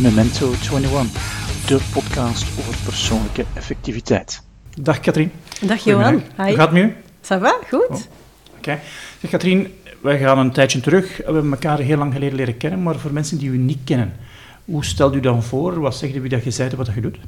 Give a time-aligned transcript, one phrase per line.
[0.00, 4.42] Memento 21, de podcast over persoonlijke effectiviteit.
[4.80, 5.32] Dag Katrien.
[5.60, 6.12] Dag Johan.
[6.12, 6.94] Hoe gaat het met u?
[7.22, 7.58] Ça va?
[7.68, 7.88] Goed.
[7.88, 8.00] Oh.
[8.56, 8.78] Oké.
[9.20, 11.16] Zeg Katrien, wij gaan een tijdje terug.
[11.16, 14.12] We hebben elkaar heel lang geleden leren kennen, maar voor mensen die u niet kennen,
[14.64, 15.80] hoe stelt u dan voor?
[15.80, 17.18] Wat zegt u wie dat je zei wat dat je doet?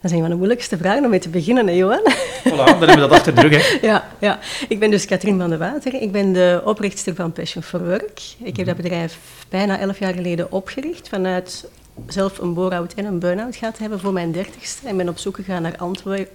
[0.00, 2.00] Dat is een van de moeilijkste vragen om mee te beginnen, hè, Johan.
[2.44, 3.80] Voilà, dan hebben we dat achter de rug.
[3.80, 3.86] Hè.
[3.86, 4.38] Ja, ja,
[4.68, 5.94] ik ben dus Katrien van de Water.
[5.94, 8.20] Ik ben de oprichter van Passion for Work.
[8.38, 11.64] Ik heb dat bedrijf bijna elf jaar geleden opgericht vanuit
[12.06, 14.88] zelf een bore-out en een burn-out gehad hebben voor mijn dertigste.
[14.88, 15.76] En ben op zoek gegaan naar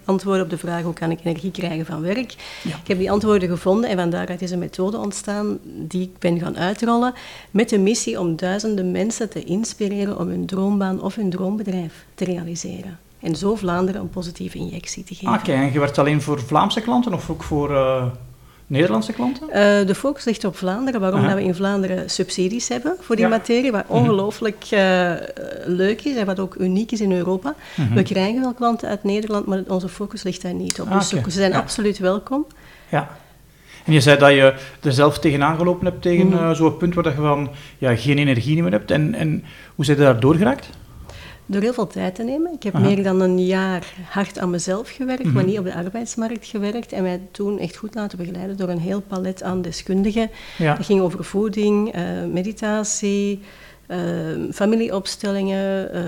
[0.06, 2.36] antwoorden op de vraag hoe kan ik energie krijgen van werk.
[2.62, 2.76] Ja.
[2.76, 6.40] Ik heb die antwoorden gevonden en van daaruit is een methode ontstaan die ik ben
[6.40, 7.14] gaan uitrollen
[7.52, 12.26] met de missie om duizenden mensen te inspireren om hun droombaan of hun droombedrijf te
[12.26, 13.00] realiseren.
[13.24, 15.34] En zo Vlaanderen een positieve injectie te geven.
[15.34, 18.06] Oké, en je werkt alleen voor Vlaamse klanten of ook voor uh,
[18.68, 19.48] Nederlandse klanten?
[19.48, 19.54] Uh,
[19.88, 21.28] de focus ligt op Vlaanderen, waarom Aha.
[21.28, 23.32] dat we in Vlaanderen subsidies hebben voor die Ja.
[23.32, 25.12] materie, wat ongelooflijk uh,
[25.66, 27.56] leuk is en wat ook uniek is in Europa.
[27.76, 27.94] Mhm.
[27.94, 30.88] We krijgen wel klanten uit Nederland, maar onze focus ligt daar niet op.
[30.90, 31.58] Ah, Dus ze zijn Ja.
[31.58, 32.46] absoluut welkom.
[32.90, 33.18] Ja.
[33.86, 36.38] En je zei dat je er zelf tegenaan gelopen hebt tegen Mhm.
[36.38, 38.92] eh, zo'n punt waar dat je van, ja, geen energie meer hebt.
[38.92, 39.44] En, en
[39.76, 40.70] hoe zijn je daar doorgeraakt?
[41.46, 42.54] Door heel veel tijd te nemen.
[42.54, 42.84] Ik heb Aha.
[42.86, 45.34] meer dan een jaar hard aan mezelf gewerkt, Mhm.
[45.34, 46.92] maar niet op de arbeidsmarkt gewerkt.
[46.92, 50.30] En mij toen echt goed laten begeleiden door een heel palet aan deskundigen.
[50.58, 50.76] Ja.
[50.78, 53.40] Het ging over voeding, eh, meditatie,
[53.88, 54.00] eh,
[54.52, 56.04] familieopstellingen, eh,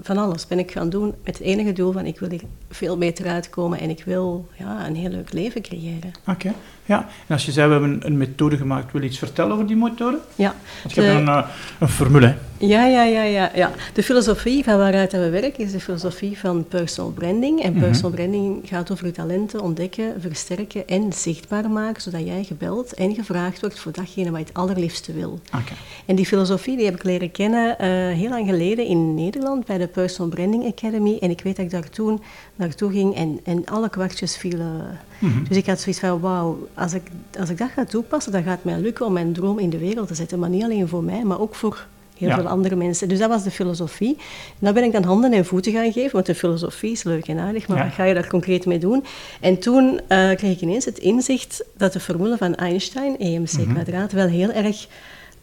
[0.00, 2.42] van alles ben ik gaan doen met het enige doel van ik wil hier
[2.76, 6.12] veel beter uitkomen en ik wil ja, een heel leuk leven creëren.
[6.26, 6.52] Oké.
[6.84, 6.98] Ja.
[6.98, 9.76] En als je zei, we hebben een, methode gemaakt, wil je iets vertellen over die
[9.76, 10.18] methode?
[10.34, 11.46] Ja, Want je hebt een, eh,
[11.78, 12.26] een formule.
[12.26, 12.34] hè.
[12.58, 13.70] Ja, ja, ja, ja, ja.
[13.92, 17.62] De filosofie van waaruit we werken is de filosofie van personal branding.
[17.62, 17.80] En Mhm.
[17.80, 23.14] personal branding gaat over je talenten ontdekken, versterken en zichtbaar maken, zodat jij gebeld en
[23.14, 25.40] gevraagd wordt voor datgene wat je het allerliefste wil.
[25.54, 25.72] Oké.
[26.06, 29.78] En die filosofie die heb ik leren kennen eh, heel lang geleden in Nederland bij
[29.78, 31.16] de Personal Branding Academy.
[31.20, 32.22] En ik weet dat ik daar toen
[32.66, 34.98] naartoe ging en, en alle kwartjes vielen.
[35.18, 35.44] Mhm.
[35.48, 37.02] Dus ik had zoiets van, wauw, als ik,
[37.38, 39.78] als ik dat ga toepassen, dan gaat het mij lukken om mijn droom in de
[39.78, 40.38] wereld te zetten.
[40.38, 42.34] Maar niet alleen voor mij, maar ook voor heel Ja.
[42.34, 43.08] veel andere mensen.
[43.08, 44.16] Dus dat was de filosofie.
[44.16, 47.28] En dan ben ik dan handen en voeten gaan geven, want de filosofie is leuk
[47.28, 47.84] en aardig, maar Ja.
[47.84, 49.04] wat ga je daar concreet mee doen?
[49.40, 53.72] En toen eh, kreeg ik ineens het inzicht dat de formule van Einstein, EMC Mhm.
[53.72, 54.86] kwadraat, wel heel erg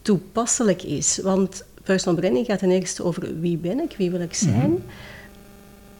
[0.02, 1.18] toepasselijk is.
[1.22, 4.70] Want personal branding gaat ten eerste over wie ben ik, wie wil ik zijn.
[4.70, 4.80] Mhm.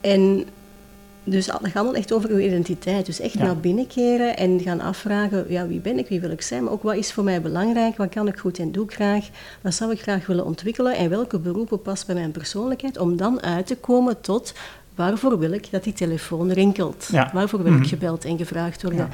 [0.01, 0.45] En
[1.25, 3.07] dus dat gaat dan echt over uw identiteit.
[3.07, 3.45] Dus echt Ja.
[3.45, 6.73] naar binnen keren en gaan afvragen, ja, wie ben ik, wie wil ik zijn, maar
[6.73, 9.29] ook wat is voor mij belangrijk, wat kan ik goed en doe ik graag,
[9.63, 10.97] wat zou ik graag willen ontwikkelen?
[10.97, 14.53] En welke beroepen passen bij mijn persoonlijkheid, om dan uit te komen tot
[14.95, 17.31] waarvoor wil ik dat die telefoon rinkelt, Ja.
[17.33, 17.83] waarvoor wil Mhm.
[17.83, 19.01] ik gebeld en gevraagd worden.
[19.01, 19.09] Ja.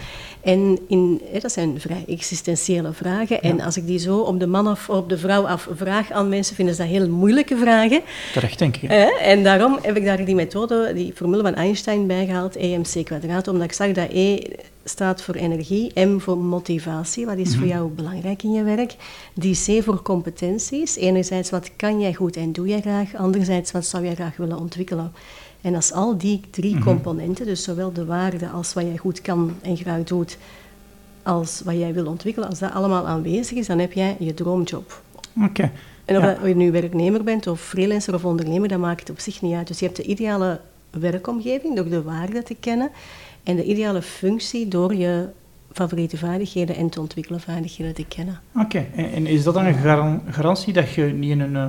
[0.51, 4.47] En in, hè, dat zijn vrij existentiële vragen en als ik die zo op de
[4.47, 8.01] man of op de vrouw af vraag aan mensen, vinden ze dat heel moeilijke vragen.
[8.33, 8.91] Terecht, denk ik.
[8.91, 13.49] Eh, en daarom heb ik daar die methode, die formule van Einstein bijgehaald, EMC kwadraat,
[13.49, 14.39] omdat ik zag dat E
[14.85, 18.95] staat voor energie, M voor motivatie, wat is voor jou belangrijk in je werk,
[19.35, 23.87] die C voor competenties, enerzijds wat kan jij goed en doe jij graag, anderzijds wat
[23.87, 25.13] zou jij graag willen ontwikkelen.
[25.61, 26.85] En als al die drie Mhm.
[26.85, 30.39] componenten, dus zowel de waarde als wat jij goed kan en graag doet,
[31.23, 35.03] als wat jij wil ontwikkelen, als dat allemaal aanwezig is, dan heb jij je droomjob.
[35.45, 35.71] Oké.
[36.05, 36.35] En of Ja.
[36.35, 39.55] dat je nu werknemer bent of freelancer of ondernemer, dat maakt het op zich niet
[39.55, 39.67] uit.
[39.67, 40.61] Dus je hebt de ideale
[40.91, 42.91] werkomgeving door de waarde te kennen
[43.43, 45.29] en de ideale functie door je
[45.73, 48.41] favoriete vaardigheden en te ontwikkelen vaardigheden te kennen.
[48.57, 48.87] Oké.
[48.95, 51.67] En, en is dat dan een garan- garantie dat je niet in een, eh,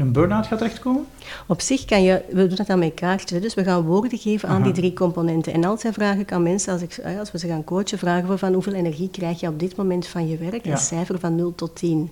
[0.00, 1.06] een burn-out gaat terechtkomen?
[1.46, 4.48] Op zich kan je, we doen dat aan met kaartjes, dus we gaan woorden geven
[4.48, 4.64] aan Aha.
[4.64, 5.52] die drie componenten.
[5.52, 8.38] En altijd vraag ik aan mensen, als, ik, als we ze gaan coachen, vragen we
[8.38, 10.64] van hoeveel energie krijg je op dit moment van je werk?
[10.64, 10.70] Ja.
[10.72, 12.10] Een cijfer van 0 tot 10.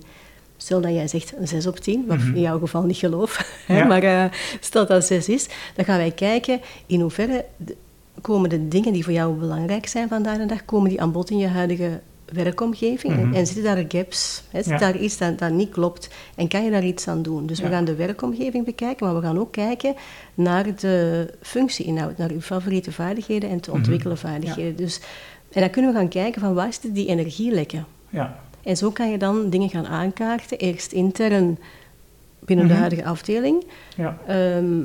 [0.57, 2.35] Stel dat jij zegt een 6 op 10, wat Mhm.
[2.35, 3.85] in jouw geval niet geloof, Ja.
[3.85, 4.23] maar eh,
[4.59, 7.75] stel dat 6 is, dan gaan wij kijken in hoeverre de-
[8.21, 11.29] komen de dingen die voor jou belangrijk zijn vandaag de dag, komen die aan bod
[11.29, 11.99] in je huidige
[12.33, 13.13] werkomgeving?
[13.15, 13.21] Mhm.
[13.25, 14.43] en, en zitten daar gaps?
[14.53, 14.77] Zit Ja.
[14.77, 16.09] daar iets dat, dat niet klopt?
[16.35, 17.45] En kan je daar iets aan doen?
[17.45, 17.63] Dus Ja.
[17.63, 19.95] we gaan de werkomgeving bekijken, maar we gaan ook kijken
[20.33, 23.79] naar de functieinhoud, naar uw favoriete vaardigheden en te Mhm.
[23.79, 24.75] ontwikkelen vaardigheden.
[24.75, 24.99] Dus,
[25.51, 27.85] en dan kunnen we gaan kijken van waar zitten die energielekken?
[28.09, 28.39] Ja.
[28.63, 31.57] En zo kan je dan dingen gaan aankaarten, eerst intern
[32.39, 32.73] binnen Mhm.
[32.73, 33.63] de huidige afdeling.
[33.95, 34.17] Ja.
[34.27, 34.75] Ehm,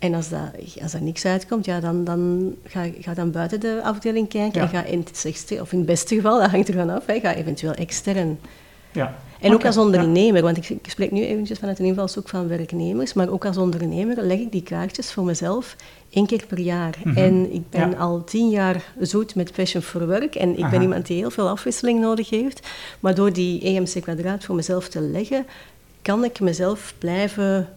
[0.00, 0.40] en als, dat,
[0.82, 4.66] als er niks uitkomt, ja, dan, dan ga, ga dan buiten de afdeling kijken Ja.
[4.66, 7.20] en ga in het slechtste, of in het beste geval, dat hangt ervan af, hè,
[7.20, 8.38] ga eventueel extern
[8.92, 9.14] Ja.
[9.40, 13.12] En ook als ondernemer, want ik, ik spreek nu eventjes vanuit een invalshoek van werknemers,
[13.12, 15.76] maar ook als ondernemer leg ik die kaartjes voor mezelf
[16.10, 16.98] één keer per jaar.
[17.04, 17.16] Mhm.
[17.18, 17.96] En ik ben Ja.
[17.96, 20.70] al tien jaar zoet met Passion for Work en ik Aha.
[20.70, 22.68] ben iemand die heel veel afwisseling nodig heeft.
[23.00, 25.46] Maar door die EMC kwadraat voor mezelf te leggen,
[26.02, 27.68] kan ik mezelf blijven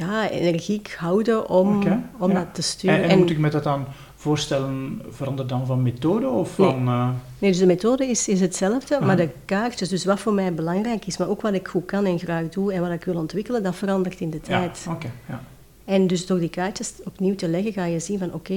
[0.00, 1.82] ja, energiek houden om,
[2.18, 2.38] om ja.
[2.38, 3.02] dat te sturen.
[3.02, 3.84] En, en moet ik me dat dan
[4.16, 6.68] voorstellen, verander dan van methode of Nee.
[6.68, 6.88] van...
[6.88, 7.08] eh,
[7.38, 9.06] Nee, dus de methode is, is hetzelfde, Aha.
[9.06, 12.04] maar de kaartjes, dus wat voor mij belangrijk is, maar ook wat ik goed kan
[12.04, 14.86] en graag doe en wat ik wil ontwikkelen, dat verandert in de ja, tijd.
[14.90, 15.42] oké, ja.
[15.84, 18.54] En dus door die kaartjes opnieuw te leggen, ga je zien van oké,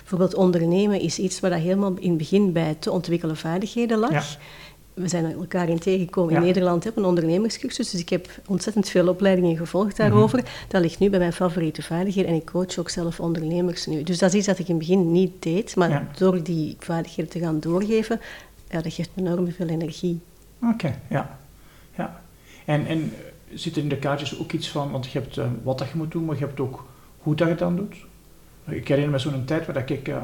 [0.00, 4.10] bijvoorbeeld ondernemen is iets waar dat helemaal in het begin bij te ontwikkelen vaardigheden lag.
[4.10, 4.22] Ja.
[4.94, 6.38] We zijn elkaar in tegengekomen Ja.
[6.38, 10.38] in Nederland, heb een ondernemerscursus, dus ik heb ontzettend veel opleidingen gevolgd daarover.
[10.38, 10.46] Mhm.
[10.68, 14.02] Dat ligt nu bij mijn favoriete vaardigheden en ik coach ook zelf ondernemers nu.
[14.02, 16.08] Dus dat is iets dat ik in het begin niet deed, maar Ja.
[16.18, 18.20] door die vaardigheden te gaan doorgeven,
[18.70, 20.20] ja, dat geeft me enorm veel energie.
[20.62, 21.38] Oké, ja.
[21.96, 22.20] ja.
[22.64, 23.12] En, en
[23.54, 25.96] zit er in de kaartjes ook iets van, want je hebt eh, wat dat je
[25.96, 26.84] moet doen, maar je hebt ook
[27.18, 27.96] hoe dat je het dan doet.
[28.68, 30.16] Ik herinner me zo'n tijd waar dat ik, eh,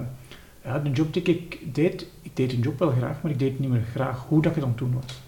[0.69, 3.59] ja, de job die ik deed, ik deed een job wel graag, maar ik deed
[3.59, 5.21] niet meer graag hoe dat ik het aan het doen was.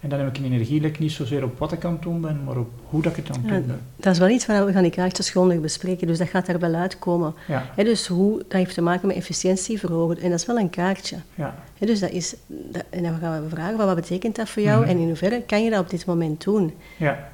[0.00, 2.44] En dan heb ik een energielek niet zozeer op wat ik aan het doen ben,
[2.44, 3.80] maar op hoe dat ik het aan het doen ben.
[3.96, 6.58] dat is wel iets waar we gaan die kaartjes grondig bespreken, dus dat gaat er
[6.58, 7.34] wel uitkomen.
[7.48, 10.18] Ja, dus hoe, dat heeft te maken met efficiëntie verhogen.
[10.18, 11.16] En dat is wel een kaartje.
[11.34, 14.80] ja, dus dat is, dat, en dan gaan we vragen, wat betekent dat voor jou
[14.80, 14.90] Mhm.
[14.90, 16.74] en in hoeverre kan je dat op dit moment doen?
[16.96, 17.28] ja.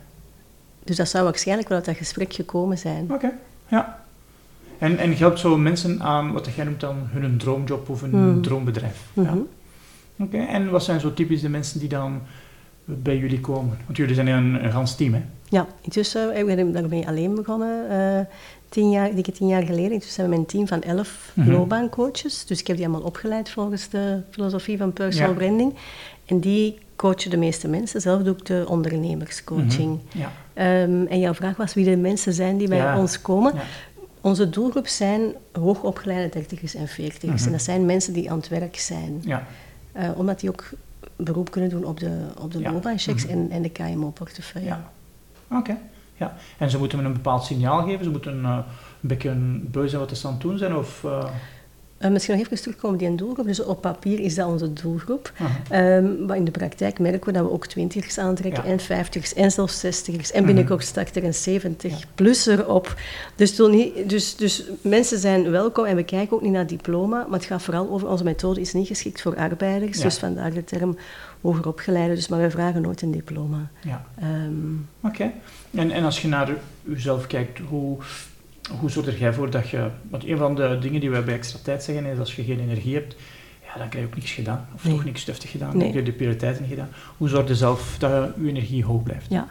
[0.84, 3.12] Dus dat zou waarschijnlijk wel uit dat gesprek gekomen zijn.
[3.12, 3.32] Oké,
[3.68, 4.01] ja.
[4.82, 8.42] En, en helpt zo mensen aan, wat jij noemt dan, hun droomjob of een Hmm.
[8.42, 9.02] droombedrijf.
[9.12, 9.22] Ja.
[9.22, 9.38] Mhm.
[10.18, 12.20] Oké, en wat zijn zo typisch de mensen die dan
[12.84, 13.78] bij jullie komen?
[13.84, 15.20] Want jullie zijn een, een gans team, hè?
[15.48, 18.20] Ja, intussen eh, zijn daarmee alleen begonnen, eh
[18.68, 19.92] tien jaar, dikke tien jaar geleden.
[19.92, 21.50] Intussen zijn we een team van elf Mhm.
[21.50, 22.46] loopbaancoaches.
[22.46, 25.36] Dus ik heb die allemaal opgeleid volgens de filosofie van personal Ja.
[25.36, 25.74] branding.
[26.26, 28.00] En die coachen de meeste mensen.
[28.00, 29.98] Zelf doe ik de ondernemerscoaching.
[30.08, 30.18] Mhm.
[30.18, 30.32] Ja.
[30.54, 32.98] Ehm, en jouw vraag was wie de mensen zijn die bij Ja.
[32.98, 33.52] ons komen.
[34.22, 37.38] Onze doelgroep zijn hoogopgeleide dertigers en veertigers.
[37.40, 37.46] Mhm.
[37.46, 39.20] En dat zijn mensen die aan het werk zijn.
[39.24, 39.46] Ja.
[39.92, 40.64] Eh, omdat die ook
[41.16, 42.72] beroep kunnen doen op de, op de Ja.
[42.72, 43.32] loopbaanchecks Mhm.
[43.32, 44.68] en, en de KMO-portefeuille.
[44.68, 44.90] ja.
[45.50, 45.76] Oké,
[46.16, 46.34] ja.
[46.58, 48.04] En ze moeten een bepaald signaal geven?
[48.04, 48.50] Ze moeten eh,
[49.00, 50.76] een beetje een beu zijn wat ze aan het doen zijn?
[50.76, 51.24] Of, eh,
[52.02, 53.46] Eh, misschien nog even terugkomen die doelgroep.
[53.46, 55.32] Dus op papier is dat onze doelgroep.
[55.38, 55.96] aha.
[55.96, 58.70] Ehm, maar in de praktijk merken we dat we ook twintigers aantrekken Ja.
[58.70, 60.30] en vijftigers en zelfs zestigers.
[60.32, 60.46] En Mhm.
[60.46, 62.94] binnenkort start er een 70-plusser op.
[63.36, 66.66] Dus, het wil niet, dus, dus mensen zijn welkom en we kijken ook niet naar
[66.66, 67.26] diploma.
[67.28, 69.96] Maar het gaat vooral over onze methode is niet geschikt voor arbeiders.
[69.96, 70.02] Ja.
[70.02, 70.96] Dus vandaar de term
[71.40, 72.14] hoger opgeleide.
[72.14, 73.70] Dus, maar wij vragen nooit een diploma.
[73.84, 74.04] ja.
[74.18, 75.30] Ehm, Oké.
[75.70, 76.50] En, en als je naar
[76.82, 77.96] jezelf kijkt, hoe,
[78.80, 79.88] hoe zorg er jij voor dat je...
[80.10, 82.60] Want een van de dingen die wij bij Extra Tijd zeggen is, als je geen
[82.60, 83.14] energie hebt,
[83.64, 84.68] ja, dan krijg je ook niks gedaan.
[84.74, 84.94] Of Nee.
[84.94, 85.68] toch niks deftig gedaan.
[85.76, 85.78] Nee.
[85.78, 86.88] Dan heb je de prioriteiten gedaan.
[87.16, 89.26] Hoe zorg je zelf dat je, energie hoog blijft?
[89.28, 89.48] Ja,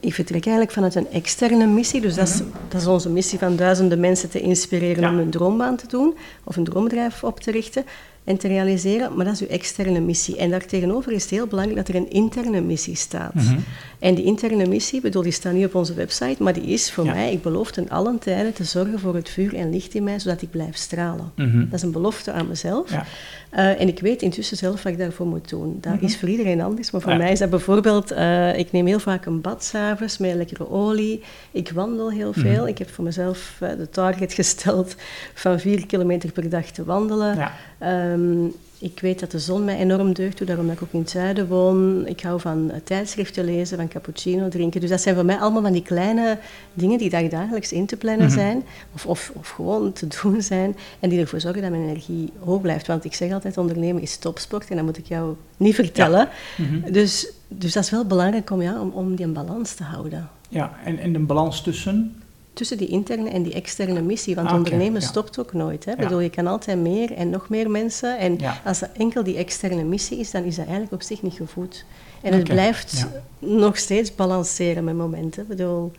[0.00, 2.00] ik vertrek eigenlijk vanuit een externe missie.
[2.00, 5.10] Dus dat, is, dat is onze missie van duizenden mensen te inspireren Ja.
[5.10, 7.84] om een droombaan te doen of een droombedrijf op te richten
[8.24, 9.16] en te realiseren.
[9.16, 10.36] Maar dat is uw externe missie.
[10.36, 13.34] En daartegenover is het heel belangrijk dat er een interne missie staat.
[13.34, 13.58] Mhm.
[13.98, 17.04] En die interne missie, bedoel, die staat niet op onze website, maar die is voor
[17.04, 17.12] Ja.
[17.14, 20.18] mij, ik beloof ten allen tijden te zorgen voor het vuur en licht in mij,
[20.18, 21.32] zodat ik blijf stralen.
[21.36, 21.58] Mhm.
[21.64, 22.90] Dat is een belofte aan mezelf.
[22.90, 23.04] Ja.
[23.50, 25.78] Eh, en ik weet intussen zelf wat ik daarvoor moet doen.
[25.80, 26.04] Dat Mhm.
[26.04, 27.16] is voor iedereen anders, maar voor Ja.
[27.18, 28.10] mij is dat bijvoorbeeld...
[28.10, 31.22] eh, ik neem heel vaak een bad s'avonds met lekkere olie.
[31.52, 32.68] Ik wandel heel veel.
[32.68, 34.94] Ik heb voor mezelf eh, de target gesteld
[35.34, 37.50] van vier kilometer per dag te wandelen.
[37.84, 38.44] Ehm,
[38.78, 41.10] ik weet dat de zon mij enorm deugt doet, daarom dat ik ook in het
[41.10, 42.06] zuiden woon.
[42.06, 44.80] Ik hou van eh, tijdschriften lezen, van cappuccino drinken.
[44.80, 46.38] Dus dat zijn voor mij allemaal van die kleine
[46.74, 48.34] dingen die dag- dagelijks in te plannen Mhm.
[48.34, 48.62] zijn.
[48.94, 50.76] Of, of, of gewoon te doen zijn.
[51.00, 52.86] En die ervoor zorgen dat mijn energie hoog blijft.
[52.86, 54.68] Want ik zeg altijd, ondernemen is topsport.
[54.70, 56.28] En dat moet ik jou niet vertellen.
[56.56, 56.92] Mhm.
[56.92, 60.28] Dus, dus dat is wel belangrijk om, ja, om, om die balans te houden.
[60.48, 62.16] Ja, en, en de balans tussen...
[62.54, 64.34] Tussen die interne en die externe missie.
[64.34, 65.06] Want Ah, ondernemen ja.
[65.06, 65.84] stopt ook nooit.
[65.84, 65.90] Hè?
[65.90, 65.96] Ja.
[65.96, 68.18] bedoel, je kan altijd meer en nog meer mensen.
[68.18, 68.60] En Ja.
[68.64, 71.84] als dat enkel die externe missie is, dan is dat eigenlijk op zich niet gevoed.
[72.22, 73.06] En het blijft
[73.38, 75.42] nog steeds balanceren met momenten.
[75.42, 75.92] Ik bedoel,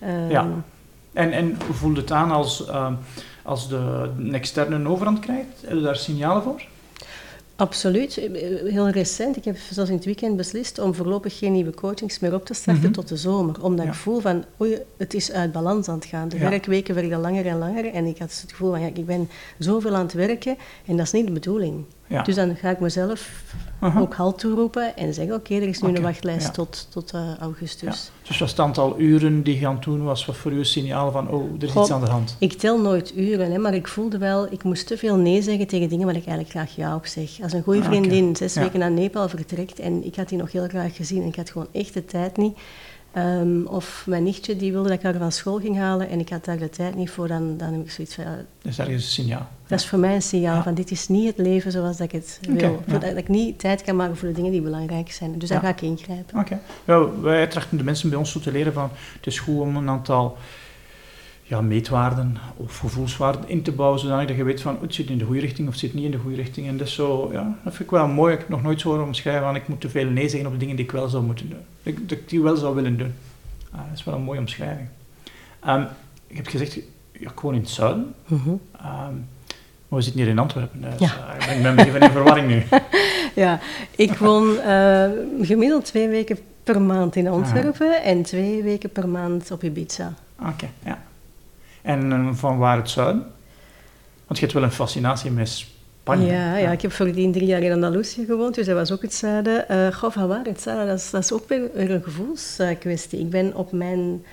[0.00, 0.46] ehm, Ja.
[1.12, 2.92] En, en voelt het aan als, ehm,
[3.42, 5.46] als de een externe overhand krijgt?
[5.66, 6.62] Heb je daar signalen voor?
[7.58, 8.14] Absoluut.
[8.64, 9.36] Heel recent.
[9.36, 12.54] Ik heb zelfs in het weekend beslist om voorlopig geen nieuwe coachings meer op te
[12.54, 12.92] starten Mhm.
[12.92, 13.62] tot de zomer.
[13.62, 13.90] Omdat Ja.
[13.90, 16.28] ik voel van, oei, het is uit balans aan het gaan.
[16.28, 16.48] De Ja.
[16.50, 17.86] werkweken werden langer en langer.
[17.92, 20.56] En ik had het gevoel van, ja, ik ben zoveel aan het werken.
[20.86, 21.84] En dat is niet de bedoeling.
[22.08, 22.22] Ja.
[22.22, 23.30] Dus dan ga ik mezelf
[23.80, 24.00] Aha.
[24.00, 26.50] ook halt toeroepen en zeggen, oké, er is nu een wachtlijst ja.
[26.52, 28.10] tot, tot eh, augustus.
[28.22, 30.64] Dus was het aantal uren die je aan het doen was, wat voor u een
[30.66, 32.36] signaal van, oh, er is Goh, iets aan de hand.
[32.38, 35.66] Ik tel nooit uren, hè, maar ik voelde wel, ik moest te veel nee zeggen
[35.66, 37.30] tegen dingen waar ik eigenlijk graag ja op zeg.
[37.42, 38.60] Als een goede Ah, vriendin zes Ja.
[38.60, 41.50] weken naar Nepal vertrekt en ik had die nog heel graag gezien en ik had
[41.50, 42.58] gewoon echt de tijd niet.
[43.12, 46.28] Ehm, of mijn nichtje die wilde dat ik haar van school ging halen en ik
[46.28, 48.88] had daar de tijd niet voor, dan, dan heb ik zoiets van, ja, Dus daar
[48.90, 49.48] is een signaal.
[49.66, 50.62] dat is voor mij een signaal Ja.
[50.62, 52.56] van dit is niet het leven zoals dat ik het wil.
[52.60, 52.70] ja.
[52.92, 55.38] Dat, dat ik niet tijd kan maken voor de dingen die belangrijk zijn.
[55.38, 56.38] Dus daar ga ik ingrijpen.
[56.40, 56.60] Oké.
[56.84, 59.76] Ja, wij trachten de mensen bij ons toe te leren van, het is goed om
[59.76, 60.36] een aantal
[61.48, 65.18] ja, meetwaarden of gevoelswaarden in te bouwen, zodat je weet van, oh, het zit in
[65.18, 66.66] de goede richting of het zit niet in de goede richting.
[66.68, 68.32] En dat is zo, ja, dat vind ik wel mooi.
[68.32, 70.52] Ik heb nog nooit zo horen omschrijven van, ik moet te veel nee zeggen op
[70.52, 71.58] de dingen die ik wel zou moeten doen.
[71.82, 73.14] Ik- Dat ik die wel zou willen doen.
[73.70, 74.88] Ah, dat is wel een mooie omschrijving.
[75.64, 75.82] Ehm
[76.26, 76.74] je hebt gezegd,
[77.12, 78.14] ja, ik woon in het zuiden.
[78.26, 78.48] Mhm.
[78.76, 78.86] Ehm,
[79.88, 80.80] maar we zitten hier in Antwerpen.
[80.80, 81.36] Dus, Ja.
[81.38, 82.62] eh, ik ben- ik ben even in verwarring nu.
[83.34, 83.60] Ja,
[83.96, 85.04] ik woon eh,
[85.42, 90.12] gemiddeld twee weken per maand in Antwerpen en twee weken per maand op Ibiza.
[90.40, 91.02] Oké, ja.
[91.82, 93.26] En eh, van waar het zuiden?
[94.26, 96.26] Want je hebt wel een fascinatie met Spanje.
[96.32, 99.14] Ja, ja, ik heb voordien drie jaar in Andalusië gewoond, dus dat was ook het
[99.14, 99.92] zuiden.
[99.94, 103.18] Goh, van waar het zuiden, dat is, dat is ook weer een gevoelskwestie.
[103.20, 104.24] ik ben op mijn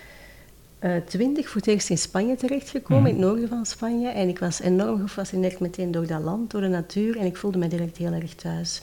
[0.79, 3.11] eh, twintig voor het eerst in Spanje terechtgekomen, Mhm.
[3.11, 4.09] in het noorden van Spanje.
[4.09, 7.17] En ik was enorm gefascineerd meteen door dat land, door de natuur.
[7.17, 8.81] En ik voelde me direct heel erg thuis.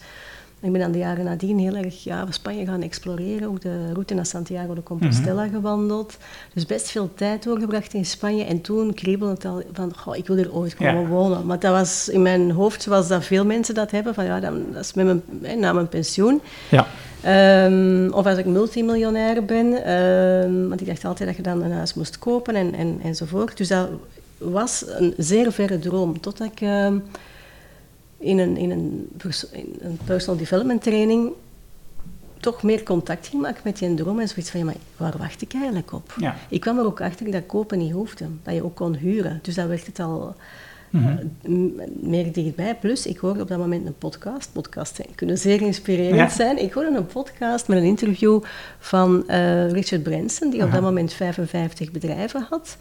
[0.63, 4.15] Ik ben dan de jaren nadien heel erg ja, Spanje gaan exploreren, ook de route
[4.15, 6.17] naar Santiago de Compostela gewandeld.
[6.55, 8.45] Dus best veel tijd doorgebracht in Spanje.
[8.45, 11.07] En toen kriebelde het al van, goh, ik wil hier ooit komen Ja.
[11.07, 11.47] wonen.
[11.47, 14.65] Maar dat was in mijn hoofd, zoals dat veel mensen dat hebben, van ja, dan,
[14.73, 16.41] dat is met mijn, hè, na mijn pensioen.
[16.71, 16.87] Ja.
[17.23, 19.85] Ehm, of als ik multimiljonair ben.
[19.85, 23.57] ehm, want ik dacht altijd dat je dan een huis moest kopen en, en, enzovoort.
[23.57, 23.89] Dus dat
[24.39, 26.21] was een zeer verre droom.
[26.21, 26.99] Totdat ik ehm,
[28.23, 29.09] in, een, in, een
[29.53, 31.31] in een personal development training
[32.41, 34.21] toch meer contact maken met die droom.
[34.21, 36.15] En zoiets van, ja, maar waar wacht ik eigenlijk op?
[36.19, 36.37] Ja.
[36.49, 38.25] Ik kwam er ook achter dat kopen niet hoefde.
[38.43, 39.39] Dat je ook kon huren.
[39.43, 40.35] Dus dat werd het al
[40.91, 41.09] Mhm.
[41.43, 41.53] eh,
[42.01, 42.75] meer dichtbij.
[42.77, 44.53] Plus, ik hoorde op dat moment een podcast.
[44.53, 46.29] Podcasts zijn- kunnen zeer inspirerend Ja.
[46.29, 46.63] zijn.
[46.63, 48.41] Ik hoorde een podcast met een interview
[48.79, 52.77] van eh, Richard Branson, die op dat moment 55 bedrijven had.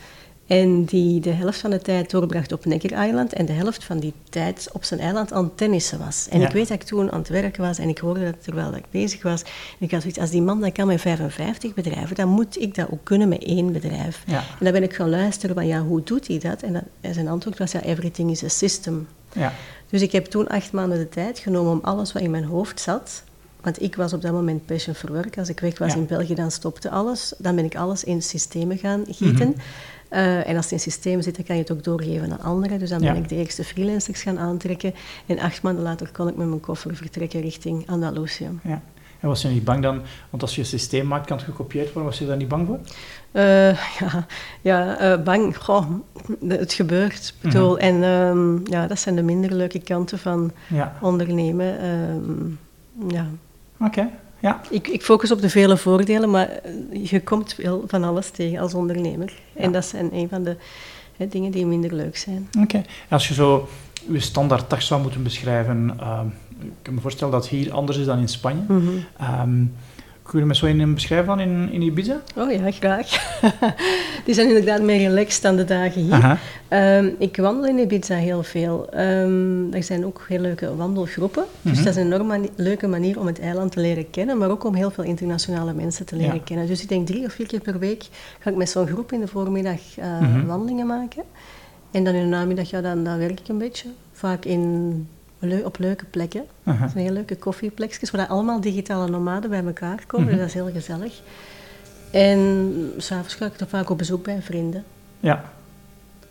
[0.52, 4.00] En die de helft van de tijd doorbracht op Necker Island en de helft van
[4.00, 6.28] die tijd op zijn eiland aan het tennissen was.
[6.30, 6.46] En Ja.
[6.48, 8.84] ik weet dat ik toen aan het werk was en ik hoorde dat terwijl ik
[8.90, 9.42] bezig was.
[9.42, 9.48] En
[9.80, 12.88] ik had zoiets, als die man dat kan met 55 bedrijven, dan moet ik dat
[12.92, 14.24] ook kunnen met één bedrijf.
[14.26, 14.38] Ja.
[14.38, 16.62] En dan ben ik gaan luisteren van, ja, hoe doet hij dat?
[16.62, 19.08] En, dat, en zijn antwoord was, ja, everything is a system.
[19.34, 19.54] Ja.
[19.90, 22.80] Dus ik heb toen acht maanden de tijd genomen om alles wat in mijn hoofd
[22.80, 23.24] zat...
[23.62, 25.38] Want ik was op dat moment passion for work.
[25.38, 25.98] Als ik weg was Ja.
[26.00, 27.34] in België, dan stopte alles.
[27.38, 29.48] Dan ben ik alles in systemen gaan gieten.
[29.50, 29.60] Mhm.
[30.12, 32.80] Eh, en als het in systemen zit, dan kan je het ook doorgeven aan anderen.
[32.80, 33.12] Dus dan Ja.
[33.14, 34.94] ben ik de eerste freelancers gaan aantrekken.
[35.26, 38.50] En acht maanden later kon ik met mijn koffer vertrekken richting Andalusië.
[38.64, 38.82] ja.
[39.20, 41.86] En was je niet bang dan, want als je een systeem maakt, kan het gekopieerd
[41.86, 42.80] worden, was je daar niet bang voor?
[43.32, 44.26] Eh, ja,
[44.62, 45.58] ja eh, bang.
[45.58, 45.86] Goh,
[46.48, 47.34] het gebeurt.
[47.42, 47.76] Mhm.
[47.78, 50.98] En ehm, ja, dat zijn de minder leuke kanten van Ja.
[51.02, 51.80] ondernemen.
[51.80, 53.28] Ehm, ja.
[53.80, 54.10] Oké.
[54.42, 54.62] Ja.
[54.70, 56.72] ik, ik focus op de vele voordelen, maar eh,
[57.12, 59.34] je komt wel van alles tegen als ondernemer.
[59.54, 59.62] Ja.
[59.62, 60.56] En dat zijn een van de
[61.18, 62.50] hè, dingen die minder leuk zijn.
[62.60, 62.82] Oké.
[63.10, 63.68] Als je zo
[64.10, 66.28] je standaard dag zou moeten beschrijven, ehm,
[66.62, 68.62] ik kan me voorstellen dat het hier anders is dan in Spanje.
[68.68, 68.90] Mhm.
[69.18, 69.64] Ehm,
[70.32, 72.22] kun je me zo in beschrijven van in, in Ibiza?
[72.38, 73.08] Oh ja, graag.
[74.26, 76.40] Die zijn inderdaad meer relaxed dan de dagen hier.
[76.68, 78.90] Ehm, ik wandel in Ibiza heel veel.
[78.90, 81.44] Ehm, er zijn ook heel leuke wandelgroepen.
[81.62, 81.84] Dus Mhm.
[81.84, 84.64] dat is een enorm mani- leuke manier om het eiland te leren kennen, maar ook
[84.64, 86.42] om heel veel internationale mensen te leren Ja.
[86.44, 86.68] kennen.
[86.68, 88.04] Dus ik denk drie of vier keer per week
[88.40, 90.46] ga ik met zo'n groep in de voormiddag eh, Mhm.
[90.46, 91.24] wandelingen maken.
[91.92, 93.88] En dan in de namiddag, ja, dan, dan werk ik een beetje.
[94.12, 95.08] Vaak in,
[95.64, 96.44] op leuke plekken.
[96.64, 100.28] Dat zijn heel leuke koffieplekjes, waar allemaal digitale nomaden bij elkaar komen.
[100.28, 101.22] Dus dat is heel gezellig.
[102.12, 104.84] En s'avonds ga ik dan vaak op bezoek bij vrienden.
[105.20, 105.44] Ja.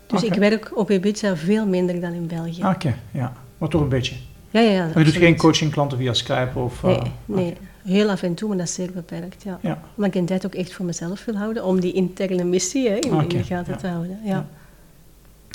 [0.07, 2.65] Dus ik werk op Ibiza veel minder dan in België.
[2.65, 3.33] Oké, ja.
[3.57, 4.15] Maar toch een beetje.
[4.49, 4.85] Ja, ja, ja.
[4.85, 6.83] Maar je doet geen coachingklanten via Skype of...
[6.83, 7.57] Nee, eh, nee.
[7.83, 9.59] heel af en toe, maar dat is zeer beperkt, ja.
[9.61, 9.81] Ja.
[9.95, 12.95] Maar ik een tijd ook echt voor mezelf wil houden, om die interne missie hè,
[12.95, 13.79] in, in de gaten ja.
[13.79, 14.19] te houden.
[14.23, 14.31] Ja.
[14.31, 14.45] Ja.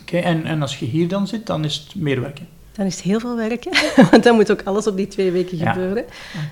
[0.03, 2.49] Oké, en, en als je hier dan zit, dan is het meer werken.
[2.77, 3.73] Dan is het heel veel werken,
[4.11, 5.73] want dan moet ook alles op die twee weken Ja.
[5.73, 6.05] gebeuren.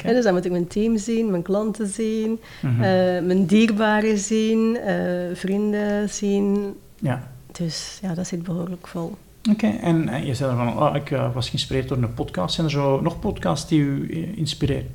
[0.04, 2.83] En dus dan moet ik mijn team zien, mijn klanten zien, Mhm.
[2.83, 4.97] eh, mijn dierbaren zien, eh,
[5.35, 6.75] vrienden zien.
[6.99, 7.33] ja.
[7.52, 9.14] Dus ja, dat zit behoorlijk vol.
[9.50, 12.54] Oké, en, en je zei van, oh, ik eh, was geïnspireerd door een podcast.
[12.54, 14.87] Zijn er zo nog podcasts die u eh, inspireren?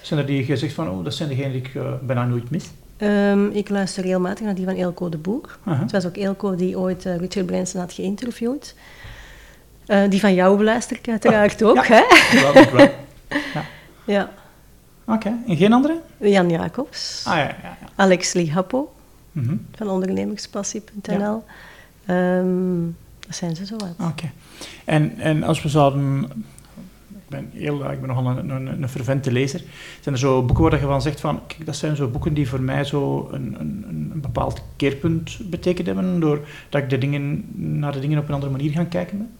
[0.00, 2.50] Zijn er die je zegt van, oh, dat zijn degenen die ik eh, bijna nooit
[2.50, 2.64] mis?
[2.96, 5.58] Ehm, ik luister regelmatig naar die van Elko de Boer.
[5.68, 8.74] Het was ook Elko die ooit eh, Richard Branson had geïnterviewd.
[9.88, 11.84] Eh, die van jou beluister ik uiteraard ook, Ja.
[11.86, 12.02] hè?
[12.72, 12.88] Wel.
[14.04, 14.30] Ja.
[15.06, 16.00] Oké, en geen andere?
[16.16, 17.76] Jan Jacobs, Ah ja, ja, ja.
[17.96, 18.92] Alex Lihapo
[19.32, 19.56] Mhm.
[19.74, 21.44] van ondernemerspassie.nl.
[22.06, 22.80] Ehm,
[23.26, 24.08] dat zijn ze zo wat.
[24.10, 24.30] Oké.
[24.84, 26.24] En, en als we zouden...
[27.08, 29.62] Ik ben, heel, ik ben nogal een, een, een fervente lezer.
[30.00, 31.40] Zijn er zo boeken waar je van zegt van...
[31.46, 35.38] Kijk, dat zijn zo boeken die voor mij zo een, een, een een bepaald keerpunt
[35.50, 36.46] betekend hebben, doordat
[36.82, 37.44] ik de dingen,
[37.78, 39.30] naar de dingen op een andere manier gaan kijken ben?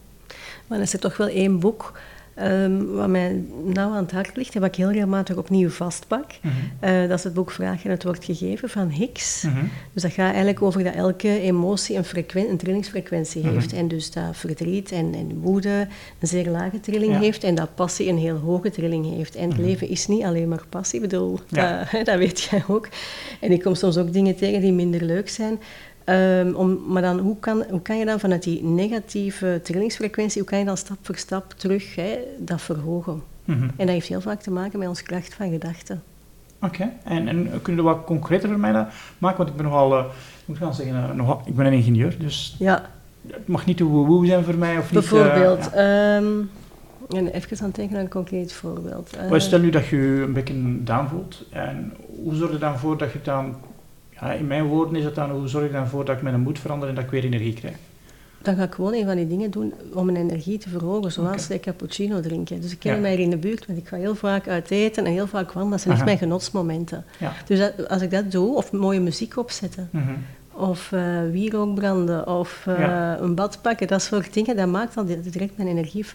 [0.69, 1.99] Maar er is er toch wel één boek
[2.35, 6.25] ehm, wat mij nauw aan het hart ligt en wat ik heel regelmatig opnieuw vastpak.
[6.79, 9.43] Eh, dat is het boek Vraag en het wordt gegeven van Hicks.
[9.43, 9.65] Mhm.
[9.93, 12.05] Dus dat gaat eigenlijk over dat elke emotie een,
[12.49, 13.53] een trillingsfrequentie Mhm.
[13.53, 13.73] heeft.
[13.73, 15.87] En dus dat verdriet en, en woede
[16.19, 17.19] een zeer lage trilling Ja.
[17.19, 19.35] heeft en dat passie een heel hoge trilling heeft.
[19.35, 19.67] En het Mhm.
[19.67, 21.87] leven is niet alleen maar passie, ik bedoel, Ja.
[21.91, 22.87] dat, dat weet jij ook.
[23.39, 25.59] En ik kom soms ook dingen tegen die minder leuk zijn.
[26.09, 30.49] Ehm, om, maar dan, hoe kan, hoe kan je dan vanuit die negatieve trillingsfrequentie, hoe
[30.49, 33.21] kan je dan stap voor stap terug hè, dat verhogen?
[33.45, 33.63] Mhm.
[33.63, 36.03] En dat heeft heel vaak te maken met onze kracht van gedachten.
[36.61, 38.71] Oké, en, en kun je dat wat concreter voor mij
[39.17, 39.37] maken?
[39.37, 40.05] Want ik ben nogal, eh,
[40.41, 42.89] ik moet gaan zeggen, eh, nogal, ik ben een ingenieur, dus Ja,
[43.27, 44.77] het mag niet te woe zijn voor mij.
[44.77, 45.69] Of niet, bijvoorbeeld.
[45.73, 46.15] ja.
[46.17, 46.27] ehm,
[47.09, 49.15] en even aan het denken aan een concreet voorbeeld.
[49.15, 51.45] Eh, Maar stel nu dat je je een beetje down voelt.
[51.49, 53.55] En hoe zorg je dan voor dat je dan...
[54.21, 56.39] Ja, in mijn woorden is het dan, hoe zorg je dan voor dat ik mijn
[56.41, 57.75] moed verander en dat ik weer energie krijg?
[58.41, 61.43] dan ga ik gewoon een van die dingen doen om mijn energie te verhogen, zoals
[61.43, 61.53] Oké.
[61.53, 62.61] de cappuccino drinken.
[62.61, 63.01] Dus ik ken Ja.
[63.01, 65.45] mij hier in de buurt, want ik ga heel vaak uit eten en heel vaak
[65.51, 65.69] wandelen.
[65.69, 67.05] Dat zijn echt mijn genotsmomenten.
[67.19, 67.31] Ja.
[67.45, 70.11] Dus dat- als ik dat doe, of mooie muziek opzetten, Mhm.
[70.51, 73.19] of eh wierook branden, of eh, Ja.
[73.19, 76.05] een bad pakken, dat soort dingen, dat maakt dat direct mijn energie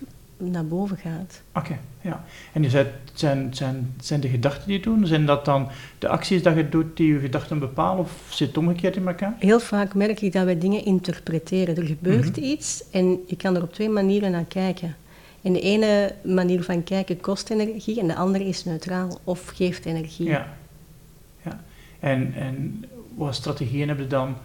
[0.51, 1.41] naar boven gaat.
[1.55, 2.25] Oké, ja.
[2.53, 5.07] En je zei, zijn, zijn, zijn de gedachten die je doen?
[5.07, 7.99] Zijn dat dan de acties dat je doet die je gedachten bepalen?
[8.05, 9.35] Of zit het omgekeerd in elkaar?
[9.39, 11.77] Heel vaak merk ik dat wij dingen interpreteren.
[11.77, 12.45] Er gebeurt Mhm.
[12.47, 14.97] iets en je kan er op twee manieren naar kijken.
[15.43, 19.85] En de ene manier van kijken kost energie en de andere is neutraal of geeft
[19.87, 20.27] energie.
[20.29, 20.55] Ja.
[21.45, 21.61] ja.
[22.01, 22.85] En, en
[23.15, 24.37] wat strategieën heb je dan?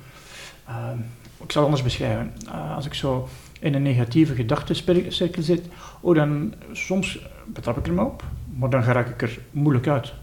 [0.67, 0.97] Ehm,
[1.43, 2.33] ik zal het anders beschrijven.
[2.47, 3.27] Eh, als ik zo
[3.59, 5.61] in een negatieve gedachtencirkel zit,
[5.99, 8.23] oh, dan soms betrap ik er me op,
[8.57, 10.13] maar dan raak ik er moeilijk uit.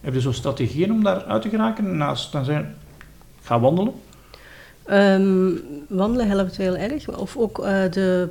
[0.00, 1.96] Heb je zo strategieën om daar uit te geraken?
[1.96, 2.74] Naast dan zijn,
[3.42, 3.92] ga wandelen.
[4.84, 5.50] Ehm,
[5.88, 7.18] wandelen helpt heel erg.
[7.18, 8.28] Of ook eh, de,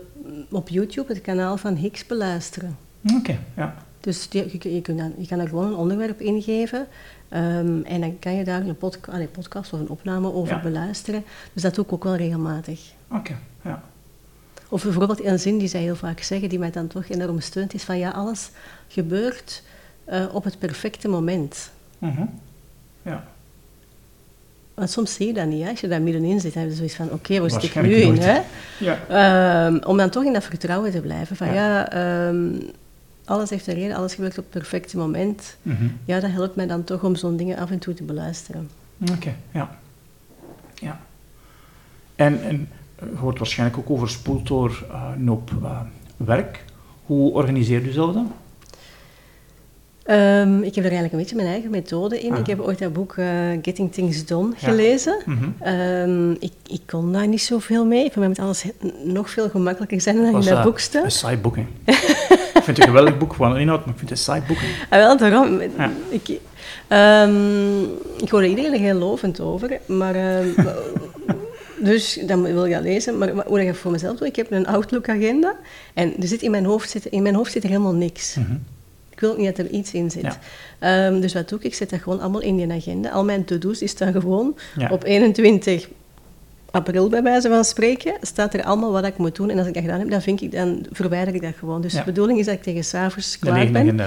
[0.52, 2.78] op YouTube het kanaal van Hicks beluisteren.
[3.18, 3.76] Oké, ja.
[4.00, 6.88] Dus je, je, je, kunt dan, je kan er gewoon een onderwerp ingeven
[7.30, 10.62] ehm, en dan kan je daar een podca allee, podcast of een opname over Ja.
[10.62, 11.24] beluisteren.
[11.54, 12.92] Dus dat doe ik ook wel regelmatig.
[13.12, 13.84] Oké, ja.
[14.74, 17.74] Of bijvoorbeeld een zin die zij heel vaak zeggen, die mij dan toch enorm steunt,
[17.74, 18.50] is van ja, alles
[18.88, 19.64] gebeurt
[20.06, 21.72] eh, op het perfecte moment.
[21.98, 22.26] Mhm.
[23.02, 23.24] Ja.
[24.74, 25.70] Want soms zie je dat niet, hè?
[25.70, 27.94] als je daar middenin zit, dan heb je zoiets van, oké, waar zit ik nu
[27.96, 28.18] in?
[28.18, 28.42] Hè?
[28.80, 29.00] Ja.
[29.08, 31.54] Ehm, om dan toch in dat vertrouwen te blijven, van Ja.
[31.54, 32.52] ja, ehm,
[33.26, 35.58] alles heeft een reden, alles gebeurt op het perfecte moment.
[35.62, 35.88] Mhm.
[36.06, 38.70] Ja, dat helpt mij dan toch om zo'n dingen af en toe te beluisteren.
[39.12, 39.78] Oké, ja.
[40.74, 41.00] ja.
[42.16, 42.68] En, en
[43.20, 45.80] wordt waarschijnlijk ook overspoeld door eh, een hoop eh,
[46.18, 46.64] werk.
[47.06, 48.32] Hoe organiseer je jezelf dan?
[50.04, 52.32] Ehm, ik heb er eigenlijk een beetje mijn eigen methode in.
[52.34, 52.40] Ah.
[52.40, 53.28] Ik heb ooit dat boek eh,
[53.62, 54.68] Getting Things Done Ja.
[54.68, 55.18] gelezen.
[55.26, 55.44] Mhm.
[55.60, 58.10] Ehm, ik, ik kon daar niet zoveel mee.
[58.12, 58.66] Voor mij moet alles
[59.04, 61.04] nog veel gemakkelijker zijn dan in dat boek staat.
[61.04, 61.62] Een saai boek, hè?
[61.86, 64.58] ik vind het een geweldig boek, gewoon inhoud, maar ik vind het een saai boek.
[64.60, 64.68] hè.
[64.98, 65.62] Ah, wel, daarom.
[65.78, 65.92] Ja.
[66.10, 66.40] Ik,
[66.88, 67.82] ehm,
[68.24, 70.16] ik hoor er iedereen heel lovend over, maar...
[71.84, 73.18] dus dan wil je dat lezen.
[73.18, 75.56] Maar wat- hoe ik voor mezelf doe, ik heb een Outlook-agenda
[75.94, 78.36] en er zit in, mijn hoofd zit, in mijn hoofd zit er helemaal niks.
[78.36, 78.54] Mhm.
[79.10, 80.22] Ik wil ook niet dat er iets in zit.
[80.22, 80.40] Ja.
[80.80, 81.66] Ehm, dus wat doe ik?
[81.66, 83.10] Ik zet dat gewoon allemaal in die agenda.
[83.10, 84.90] Al mijn to-do's die staan gewoon Ja.
[84.90, 85.90] op 21
[86.72, 89.50] april, bij wijze van spreken, staat er allemaal wat ik moet doen.
[89.50, 91.82] En als ik dat gedaan heb, dan, vind ik, dan verwijder ik dat gewoon.
[91.82, 92.00] Dus Ja.
[92.00, 94.00] de bedoeling is dat ik tegen s'avonds klaar ben.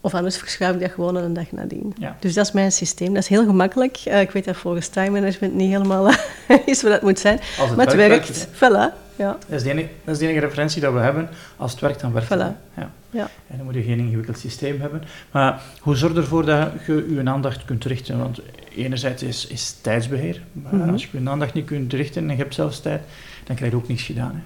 [0.00, 0.02] 39.
[0.02, 1.92] Of anders verschuif ik dat gewoon naar een dag nadien.
[1.98, 2.16] Ja.
[2.20, 3.14] Dus dat is mijn systeem.
[3.14, 3.96] Dat is heel gemakkelijk.
[4.04, 6.08] Eh, ik weet dat volgens time management niet helemaal
[6.66, 7.38] is wat dat moet zijn.
[7.58, 8.46] Als het maar het werkt, werkt.
[8.94, 9.08] Voilà.
[9.16, 9.36] Ja.
[9.48, 11.28] Dat is, de enige, dat is de enige referentie dat we hebben.
[11.56, 12.38] Als het werkt, dan werkt het.
[12.40, 12.76] Voilà.
[12.76, 12.90] Ja.
[13.10, 13.28] Ja.
[13.46, 15.02] En dan moet je geen ingewikkeld systeem hebben.
[15.30, 18.18] Maar hoe zorg je ervoor dat je je aandacht kunt richten?
[18.18, 18.40] Want
[18.76, 20.42] enerzijds is, is tijdsbeheer.
[20.52, 20.90] Maar Mhm.
[20.90, 23.02] als je je aandacht niet kunt richten en je hebt zelfs tijd,
[23.44, 24.32] dan krijg je ook niets gedaan.
[24.34, 24.40] Hè.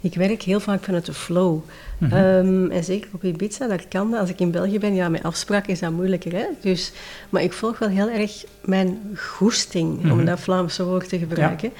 [0.00, 1.58] Ik werk heel vaak vanuit de flow.
[1.98, 2.12] Mhm.
[2.14, 4.20] Ehm, en zeker op Ibiza, daar kan dat.
[4.20, 6.32] Als ik in België ben, ja, met afspraken is dat moeilijker.
[6.32, 6.44] Hè?
[6.60, 6.92] Dus,
[7.30, 10.10] maar ik volg wel heel erg mijn goesting, Mhm.
[10.12, 11.72] om dat Vlaamse woord te gebruiken.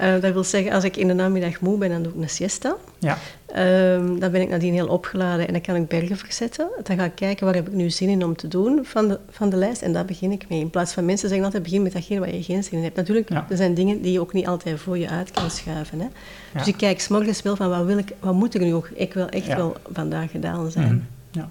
[0.00, 2.28] Eh, dat wil zeggen, als ik in de namiddag moe ben, dan doe ik een
[2.28, 2.74] siesta.
[2.98, 3.18] Ja.
[3.46, 6.68] Ehm, dan ben ik nadien heel opgeladen en dan kan ik bergen verzetten.
[6.82, 9.18] Dan ga ik kijken waar heb ik nu zin in om te doen van de,
[9.30, 10.60] van de lijst en daar begin ik mee.
[10.60, 12.96] In plaats van mensen zeggen altijd begin met datgene waar je geen zin in hebt.
[12.96, 13.46] Natuurlijk, Ja.
[13.50, 15.98] er zijn dingen die je ook niet altijd voor je uit kan schuiven.
[16.00, 16.04] Hè?
[16.52, 16.58] Ja.
[16.58, 19.14] Dus ik kijk s'morgens wel van wat, wil ik, wat moet er nu ook ik
[19.14, 19.56] wil echt Ja.
[19.56, 20.86] wel vandaag gedaan zijn.
[20.94, 20.98] Mhm.
[21.40, 21.48] Ja.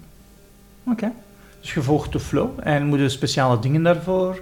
[0.92, 1.12] Oké.
[1.60, 4.40] Dus je volgt de flow en moet je speciale dingen daarvoor,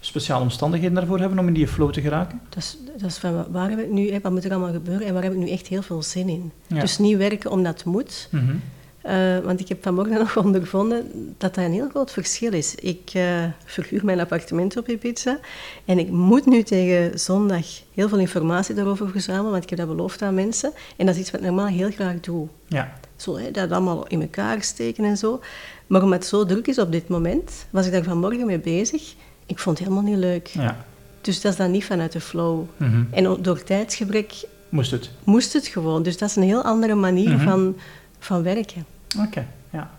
[0.00, 2.40] speciale omstandigheden daarvoor hebben om in die flow te geraken?
[2.48, 4.72] Dat is, dat is van wa- waar heb ik nu, hè, wat moet er allemaal
[4.72, 6.52] gebeuren en waar heb ik nu echt heel veel zin in.
[6.66, 6.80] Ja.
[6.80, 8.28] Dus niet werken omdat het moet.
[8.30, 8.54] Mhm.
[9.02, 12.74] Eh, want ik heb vanmorgen nog ondervonden dat dat een heel groot verschil is.
[12.74, 15.38] Ik eh, verhuur mijn appartement op Ibiza
[15.84, 19.88] en ik moet nu tegen zondag heel veel informatie daarover verzamelen, want ik heb dat
[19.88, 20.72] beloofd aan mensen.
[20.96, 22.48] En dat is iets wat ik normaal heel graag doe.
[22.66, 22.92] Ja.
[23.16, 25.40] Zo, hè, dat allemaal in elkaar steken en zo.
[25.86, 29.14] Maar omdat het zo druk is op dit moment, was ik daar vanmorgen mee bezig.
[29.46, 30.46] Ik vond het helemaal niet leuk.
[30.46, 30.76] Ja.
[31.20, 32.62] Dus dat is dan niet vanuit de flow.
[32.76, 33.02] Mhm.
[33.10, 34.32] En door tijdsgebrek
[34.68, 35.10] Moest het?
[35.24, 36.02] moest het gewoon.
[36.02, 37.44] Dus dat is een heel andere manier Mhm.
[37.48, 37.76] van,
[38.18, 38.84] van werken.
[39.26, 39.90] Oké, ja.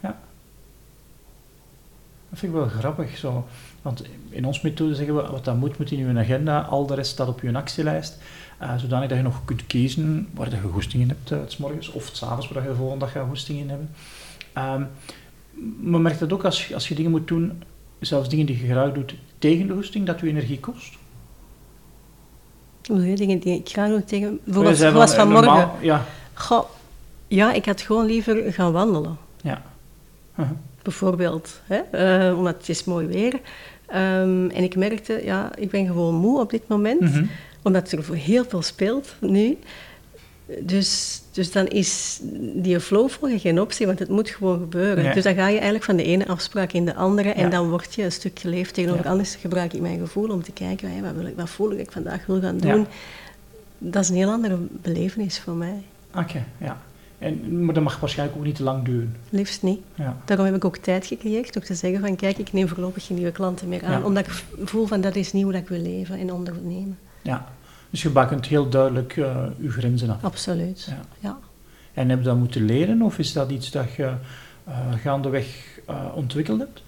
[0.00, 0.18] Ja.
[2.30, 3.46] Dat vind ik wel grappig zo.
[3.82, 6.60] Want in onze methode zeggen we, wat dat moet, moet in je agenda.
[6.60, 8.18] Al de rest staat op je actielijst.
[8.58, 11.56] eh zodanig dat je nog kunt kiezen waar dat je goesting in hebt, uh, s
[11.56, 13.90] morgens of s avonds, waar je de volgende dag gaat goesting in hebben.
[14.52, 14.82] Ehm
[15.80, 17.62] maar merkt dat ook als, als je dingen moet doen,
[18.06, 20.94] zelfs dingen die je graag doet, tegen de goesting, dat je energie kost?
[22.82, 24.40] Je, dingen die ik graag doe tegen...
[24.44, 25.46] Bijvoorbeeld zoals van, eh, vanmorgen.
[25.52, 26.04] normaal- Ja.
[26.34, 26.64] Goh,
[27.28, 29.16] ja, ik had gewoon liever gaan wandelen.
[29.42, 29.62] Ja.
[30.82, 31.60] Bijvoorbeeld.
[31.64, 31.76] Hè?
[31.76, 33.40] eh, omdat het is mooi weer.
[33.86, 37.00] Ehm, en ik merkte, ja, ik ben gewoon moe op dit moment.
[37.00, 37.24] Mhm.
[37.62, 39.58] Omdat er heel veel speelt nu.
[40.60, 42.20] Dus, dus dan is
[42.54, 45.04] die flow volgen geen optie, want het moet gewoon gebeuren.
[45.04, 45.14] Nee.
[45.14, 47.48] Dus dan ga je eigenlijk van de ene afspraak in de andere en Ja.
[47.50, 49.10] dan word je een stuk geleefd tegenover Ja.
[49.10, 49.34] anders.
[49.34, 51.92] Gebruik ik mijn gevoel om te kijken, hé, wat, wil ik, wat voel ik ik
[51.92, 52.72] vandaag wil gaan Ja.
[52.72, 52.86] doen.
[53.78, 55.82] Dat is een heel andere belevenis voor mij.
[56.14, 56.80] Oké, ja.
[57.18, 59.16] En, maar dat mag waarschijnlijk ook niet te lang duren.
[59.28, 59.80] Liefst niet.
[59.94, 60.16] Ja.
[60.24, 63.16] Daarom heb ik ook tijd gecreëerd door te zeggen van kijk, ik neem voorlopig geen
[63.16, 63.98] nieuwe klanten meer aan.
[64.00, 64.06] Ja.
[64.06, 64.32] Omdat ik
[64.64, 66.98] voel van dat is niet hoe dat ik wil leven en ondernemen.
[67.22, 67.52] ja.
[67.94, 70.24] Dus je bakent heel duidelijk eh je grenzen af.
[70.24, 70.84] Absoluut.
[70.88, 71.00] Ja.
[71.18, 71.38] Ja.
[71.92, 74.12] En heb je dat moeten leren of is dat iets dat je
[74.64, 75.46] eh, gaandeweg
[75.86, 76.82] eh, ontwikkeld hebt?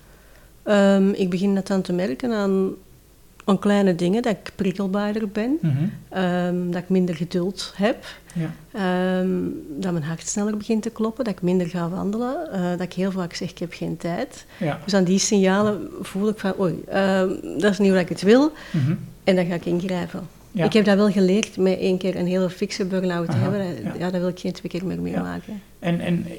[0.63, 2.71] Ehm, ik begin dat aan te merken aan,
[3.45, 5.85] aan kleine dingen, dat ik prikkelbaarder ben, Mhm.
[6.09, 8.51] ehm, dat ik minder geduld heb, Ja.
[8.73, 9.39] ehm,
[9.79, 13.11] dat mijn hart sneller begint te kloppen, dat ik minder ga wandelen, dat ik heel
[13.11, 14.47] vaak zeg ik heb geen tijd.
[14.59, 14.79] Ja.
[14.85, 16.85] Dus aan die signalen voel ik van oei,
[17.59, 18.95] dat is niet hoe ik het wil Mhm.
[19.25, 20.35] en dan ga ik ingrijpen.
[20.57, 20.65] Ja.
[20.65, 23.83] Ik heb dat wel geleerd met één keer een hele fikse burn-out te hebben.
[23.83, 23.95] ja.
[23.99, 24.11] Ja.
[24.11, 25.63] dat wil ik geen twee keer meer meemaken.
[25.79, 26.35] En, en eh,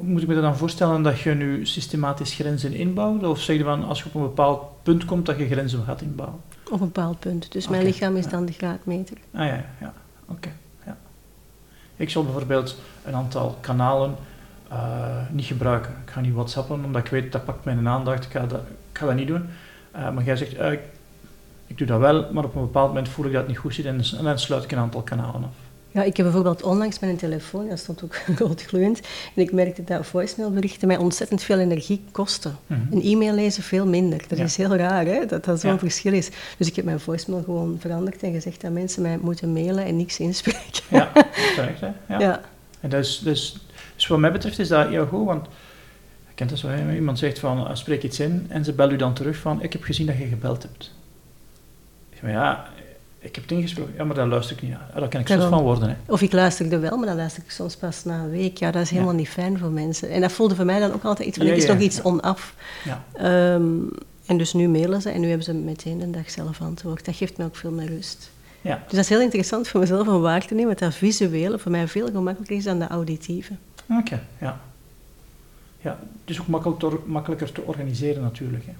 [0.00, 3.24] moet ik me dan voorstellen dat je nu systematisch grenzen inbouwt?
[3.24, 6.00] Of zeg je van als je op een bepaald punt komt dat je grenzen gaat
[6.00, 6.40] inbouwen?
[6.64, 7.52] Op een bepaald punt.
[7.52, 9.16] Dus mijn lichaam is dan de graadmeter.
[9.32, 9.92] Ah ja, ja.
[10.28, 10.52] Oké.
[10.86, 10.96] Ja.
[11.96, 14.14] Ik zal bijvoorbeeld een aantal kanalen
[14.68, 14.76] eh,
[15.30, 15.94] niet gebruiken.
[16.04, 18.24] Ik ga niet whatsappen, omdat ik weet dat pakt mijn aandacht.
[18.24, 19.46] Ik ga dat, ik ga dat niet doen.
[19.90, 20.80] Eh, maar jij zegt, ik,
[21.66, 23.74] ik doe dat wel, maar op een bepaald moment voel ik dat het niet goed
[23.74, 25.50] zit en, en dan sluit ik een aantal kanalen af.
[25.90, 29.00] Ja, ik heb bijvoorbeeld onlangs mijn telefoon, dat stond ook rood gloeiend,
[29.34, 32.56] en ik merkte dat voicemailberichten mij ontzettend veel energie kosten.
[32.66, 32.80] Mhm.
[32.90, 34.24] Een e-mail lezen veel minder.
[34.28, 34.44] Dat Ja.
[34.44, 35.26] is heel raar, hè?
[35.26, 35.78] dat dat zo'n Ja.
[35.78, 36.30] verschil is.
[36.58, 39.96] Dus ik heb mijn voicemail gewoon veranderd en gezegd dat mensen mij moeten mailen en
[39.96, 40.82] niks inspreken.
[40.90, 41.12] Ja,
[41.56, 41.86] terecht hè.
[42.08, 42.20] Ja.
[42.20, 42.40] Ja.
[42.80, 43.56] En dus, dus,
[43.94, 45.46] dus wat mij betreft is dat heel goed, want
[46.28, 46.94] je kent dat zo, hè?
[46.94, 49.72] iemand zegt van, eh, spreek iets in en ze bellen u dan terug van, ik
[49.72, 50.92] heb gezien dat je gebeld hebt.
[52.24, 52.66] Maar ja,
[53.18, 53.94] ik heb het ingesproken.
[53.96, 54.90] Ja, maar daar luister ik niet naar.
[54.94, 55.88] Ja, daar kan ik soms van worden.
[55.88, 55.94] Hè.
[56.12, 58.56] Of ik luisterde wel, maar dan luister ik soms pas na een week.
[58.58, 59.18] Ja, dat is helemaal Ja.
[59.18, 60.10] niet fijn voor mensen.
[60.10, 62.54] En dat voelde voor mij dan ook altijd iets van, Ja, is nog iets onaf.
[62.84, 63.04] Ja.
[63.12, 63.64] Ehm,
[64.26, 67.04] en dus nu mailen ze en nu hebben ze meteen de dag zelf antwoord.
[67.04, 68.30] Dat geeft me ook veel meer rust.
[68.60, 68.74] Ja.
[68.84, 71.70] Dus dat is heel interessant voor mezelf om waar te nemen, dat dat visuele voor
[71.70, 73.52] mij veel gemakkelijker is dan de auditieve.
[73.98, 74.60] Oké, ja.
[75.80, 78.64] Ja, het is ook makkelijk te or- makkelijker te organiseren natuurlijk.
[78.66, 78.72] Hè.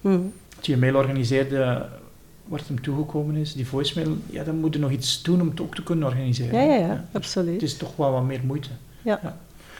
[0.00, 0.20] Mhm.
[0.56, 1.86] Als je je mail organiseerde
[2.50, 5.48] waar het hem toegekomen is, die voicemail, ja, dan moet je nog iets doen om
[5.48, 6.66] het ook te kunnen organiseren.
[6.66, 7.52] Ja, ja, absoluut.
[7.52, 8.68] Het is toch wel wat meer moeite.
[9.02, 9.36] Ja.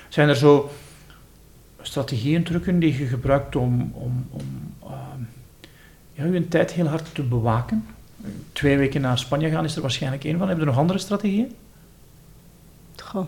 [0.09, 0.71] Zijn er zo
[1.83, 5.23] strategieën, trucken die je gebruikt om, om, om ehm,
[6.13, 7.87] ja, je tijd heel hard te bewaken?
[8.53, 10.49] Twee weken naar Spanje gaan is er waarschijnlijk één van.
[10.49, 11.55] Heb je nog andere strategieën?
[12.97, 13.27] Goh.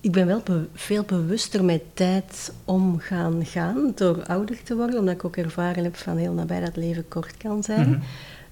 [0.00, 5.14] Ik ben wel be- veel bewuster met tijd omgaan gaan door ouder te worden, omdat
[5.14, 7.88] ik ook ervaren heb van heel nabij dat leven kort kan zijn.
[7.90, 8.00] Mhm.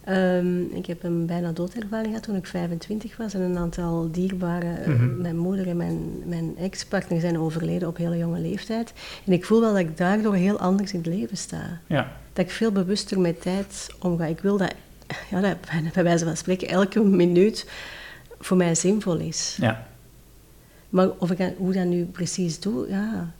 [0.04, 4.82] Ehm, ik heb een bijna doodervaring gehad toen ik 25 was en een aantal dierbaren,
[4.82, 5.20] eh, Mhm.
[5.20, 8.92] mijn moeder en mijn, mijn ex-partner zijn overleden op hele jonge leeftijd.
[9.26, 11.80] En ik voel wel dat ik daardoor heel anders in het leven sta.
[11.86, 14.24] Ja, Dat ik veel bewuster met tijd omga.
[14.24, 14.74] Ik wil dat
[15.30, 15.56] ja, dat
[15.94, 17.66] bij wijze van spreken elke minuut
[18.40, 19.56] voor mij zinvol is.
[19.60, 19.86] Ja.
[20.88, 23.32] Maar of ik dat, hoe dat nu precies doe, ja...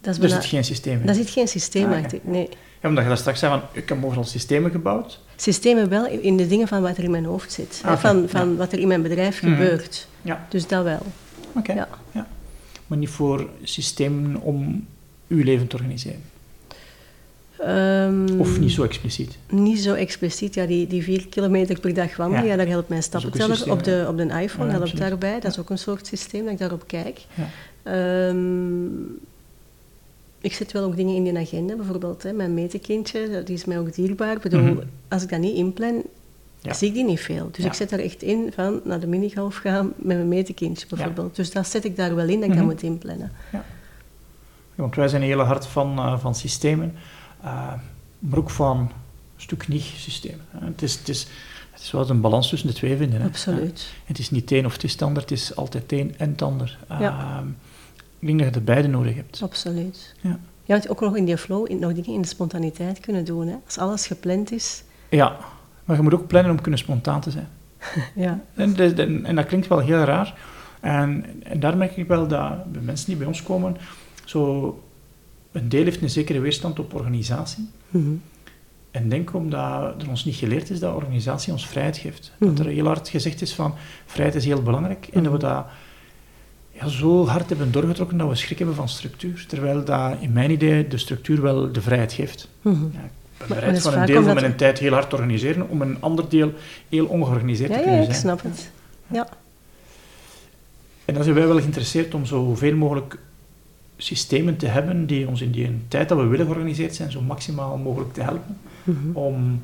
[0.00, 1.06] Dat is Er bijna- zit geen systeem in.
[1.06, 1.98] Daar zit geen systeem Ah, ja.
[2.04, 2.48] achter, nee.
[2.82, 5.20] Ja, omdat je dat straks zei, van, ik heb overal systemen gebouwd.
[5.36, 7.80] Systemen wel in de dingen van wat er in mijn hoofd zit.
[7.84, 8.54] Ah, Van, van ja.
[8.54, 9.52] wat er in mijn bedrijf Mhm.
[9.52, 10.08] gebeurt.
[10.22, 10.46] Ja.
[10.48, 11.02] Dus dat wel.
[11.54, 11.72] Oké.
[11.72, 11.88] Ja.
[12.12, 12.26] Ja.
[12.86, 14.86] Maar niet voor systemen om
[15.28, 16.22] uw leven te organiseren.
[17.58, 19.38] Ehm, Of niet zo expliciet.
[19.50, 20.54] Niet zo expliciet.
[20.54, 22.50] Ja, die, die vier kilometer per dag wandelen, Ja.
[22.50, 22.56] ja.
[22.56, 25.40] daar helpt mijn stappenteller op de, op de iPhone, Ja, helpt daarbij.
[25.40, 27.20] Dat is ook een soort systeem dat ik daarop kijk.
[27.34, 27.48] Ja.
[27.82, 28.86] Ehm,
[30.40, 33.64] ik zet wel ook dingen in die agenda, bijvoorbeeld hè, mijn metekindje, dat- die is
[33.64, 34.36] mij ook dierbaar.
[34.36, 34.76] Ik bedoel, Mhm.
[35.08, 36.02] als ik dat niet inplan,
[36.60, 36.72] Ja.
[36.72, 37.48] zie ik die niet veel.
[37.52, 37.70] Dus Ja.
[37.70, 41.36] ik zet daar echt in van naar de minigolf gaan met mijn metekindje bijvoorbeeld.
[41.36, 42.56] Dus dat zet ik daar wel in, dat ik Mhm.
[42.58, 43.32] dat moet inplannen.
[43.52, 43.64] Ja,
[44.74, 46.94] want wij zijn heel hard van, eh, van systemen,
[47.42, 47.72] eh,
[48.18, 48.90] maar ook van een
[49.36, 50.44] stuk niet-systemen.
[50.50, 50.66] hè.
[50.66, 51.26] Het is, het, is,
[51.72, 53.20] het is wel eens een balans tussen de twee vinden.
[53.20, 53.26] Hè.
[53.26, 53.92] Absoluut.
[54.04, 56.14] Het is niet het een of het is het ander, het is altijd het een
[56.18, 56.78] en het ander.
[56.88, 56.98] Ja.
[57.40, 57.46] Eh,
[58.18, 59.42] ik denk dat je de beide nodig hebt.
[59.42, 60.14] Absoluut.
[60.20, 60.38] Ja.
[60.64, 63.46] Ja, want ook nog in die flow, in, nog dingen in de spontaniteit kunnen doen.
[63.46, 63.54] Hè.
[63.64, 64.82] Als alles gepland is.
[65.08, 65.36] Ja,
[65.84, 67.48] maar je moet ook plannen om kunnen spontaan te zijn.
[68.14, 68.40] Ja.
[68.54, 70.38] En, dat- en, en dat klinkt wel heel raar.
[70.80, 73.76] En, en daar merk ik wel dat bij mensen die bij ons komen,
[74.24, 74.82] zo
[75.58, 77.68] een deel heeft een zekere weerstand op organisatie.
[77.88, 78.10] Mhm.
[78.90, 82.32] En denk omdat er ons niet geleerd is dat organisatie ons vrijheid geeft.
[82.38, 82.60] Dat Mhm.
[82.62, 83.74] er heel hard gezegd is van
[84.06, 85.08] vrijheid is heel belangrijk.
[85.12, 85.66] En dat we dat
[86.72, 89.44] ja, zo hard hebben doorgetrokken dat we schrik hebben van structuur.
[89.48, 92.48] Terwijl dat in mijn idee de structuur wel de vrijheid geeft.
[92.62, 92.82] Mhm.
[92.92, 95.82] Ja, ik ben bereid van een deel van mijn tijd heel hard te organiseren om
[95.82, 96.52] een ander deel
[96.88, 98.20] heel ongeorganiseerd Ja, te ja, kunnen ik zijn.
[98.22, 98.70] snap het.
[99.06, 99.28] Ja.
[101.04, 103.18] En dan zijn wij wel geïnteresseerd om zoveel mogelijk
[104.00, 107.76] systemen te hebben die ons in die tijd dat we willen georganiseerd zijn, zo maximaal
[107.76, 109.16] mogelijk te helpen Mhm.
[109.16, 109.62] om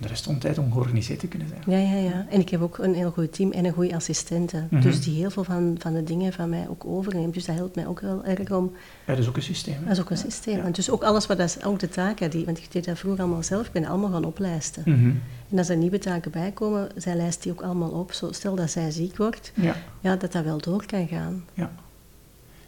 [0.00, 1.62] de rest van de tijd ongeorganiseerd te kunnen zijn.
[1.66, 2.26] Ja, ja, ja.
[2.30, 4.66] En ik heb ook een heel goed team en een goede assistente.
[4.70, 4.82] Mhm.
[4.82, 7.34] Dus die heel veel van, van de dingen van mij ook overneemt.
[7.34, 8.72] Dus dat helpt mij ook wel erg om...
[9.06, 9.74] Ja, dat is ook een systeem.
[9.74, 9.80] hè?
[9.84, 10.56] Dat is ook een systeem.
[10.56, 10.64] Ja.
[10.64, 12.98] En dus ook alles wat dat is, ook de taken, die, want ik deed dat
[12.98, 14.82] vroeger allemaal zelf, ik ben allemaal gaan oplijsten.
[14.86, 15.10] Mhm.
[15.50, 18.12] En als er nieuwe taken bij komen, zij lijst die ook allemaal op.
[18.12, 19.76] Zo, stel dat zij ziek wordt, Ja.
[20.00, 21.44] ja, dat dat wel door kan gaan.
[21.54, 21.70] Ja.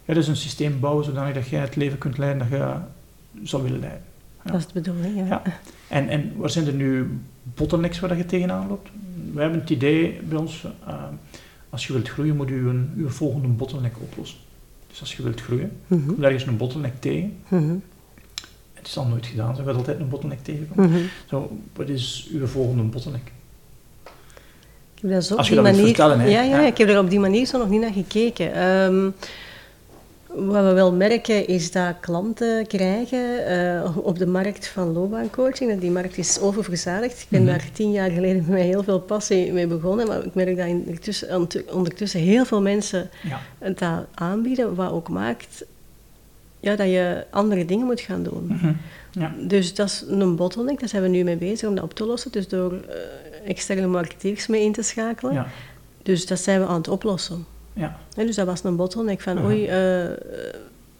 [0.07, 2.73] Ja, dat is een systeem bouwen zodanig dat jij het leven kunt leiden dat je
[3.43, 4.01] zou willen leiden.
[4.45, 4.51] Ja.
[4.51, 5.25] Dat is de bedoeling, ja.
[5.25, 5.41] Ja.
[5.87, 8.89] En, en waar zijn er nu bottlenecks waar dat je tegenaan loopt?
[9.33, 10.93] Wij hebben het idee bij ons, eh,
[11.69, 14.37] als je wilt groeien, moet je een, je volgende bottleneck oplossen.
[14.89, 16.05] Dus als je wilt groeien, Mhm.
[16.05, 17.33] komt ergens een bottleneck tegen.
[17.47, 17.75] Mhm.
[18.73, 20.89] Het is al nooit gedaan, ze hebben altijd een bottleneck tegenkomen.
[20.89, 20.99] Mhm.
[21.29, 23.31] Zo, wat is uw volgende bottleneck?
[24.95, 26.19] Ik heb daar zo Als je die dat manier, vertellen.
[26.29, 26.65] Ja, ja, Ja.
[26.67, 28.53] ik heb er op die manier zo nog niet naar gekeken.
[28.53, 29.09] Ehm,
[30.45, 35.79] wat we wel merken is dat klanten krijgen eh, op de markt van loopbaancoaching.
[35.79, 37.21] Die markt is oververzadigd.
[37.21, 37.49] Ik ben Mhm.
[37.51, 40.07] daar tien jaar geleden met heel veel passie mee begonnen.
[40.07, 43.39] Maar ik merk dat ondertussen, ondertussen heel veel mensen Ja.
[43.57, 44.75] het dat aanbieden.
[44.75, 45.65] Wat ook maakt
[46.59, 48.45] ja, dat je andere dingen moet gaan doen.
[48.47, 48.71] Mhm.
[49.11, 49.33] ja.
[49.47, 52.05] Dus dat is een bottleneck, daar zijn we nu mee bezig om dat op te
[52.05, 52.31] lossen.
[52.31, 55.33] Dus door eh, externe marketeers mee in te schakelen.
[55.33, 55.47] Ja.
[56.03, 57.45] Dus dat zijn we aan het oplossen.
[57.77, 57.97] Ja.
[58.15, 59.45] Dus dat was een bottleneck van, Mhm.
[59.45, 60.05] oei, eh,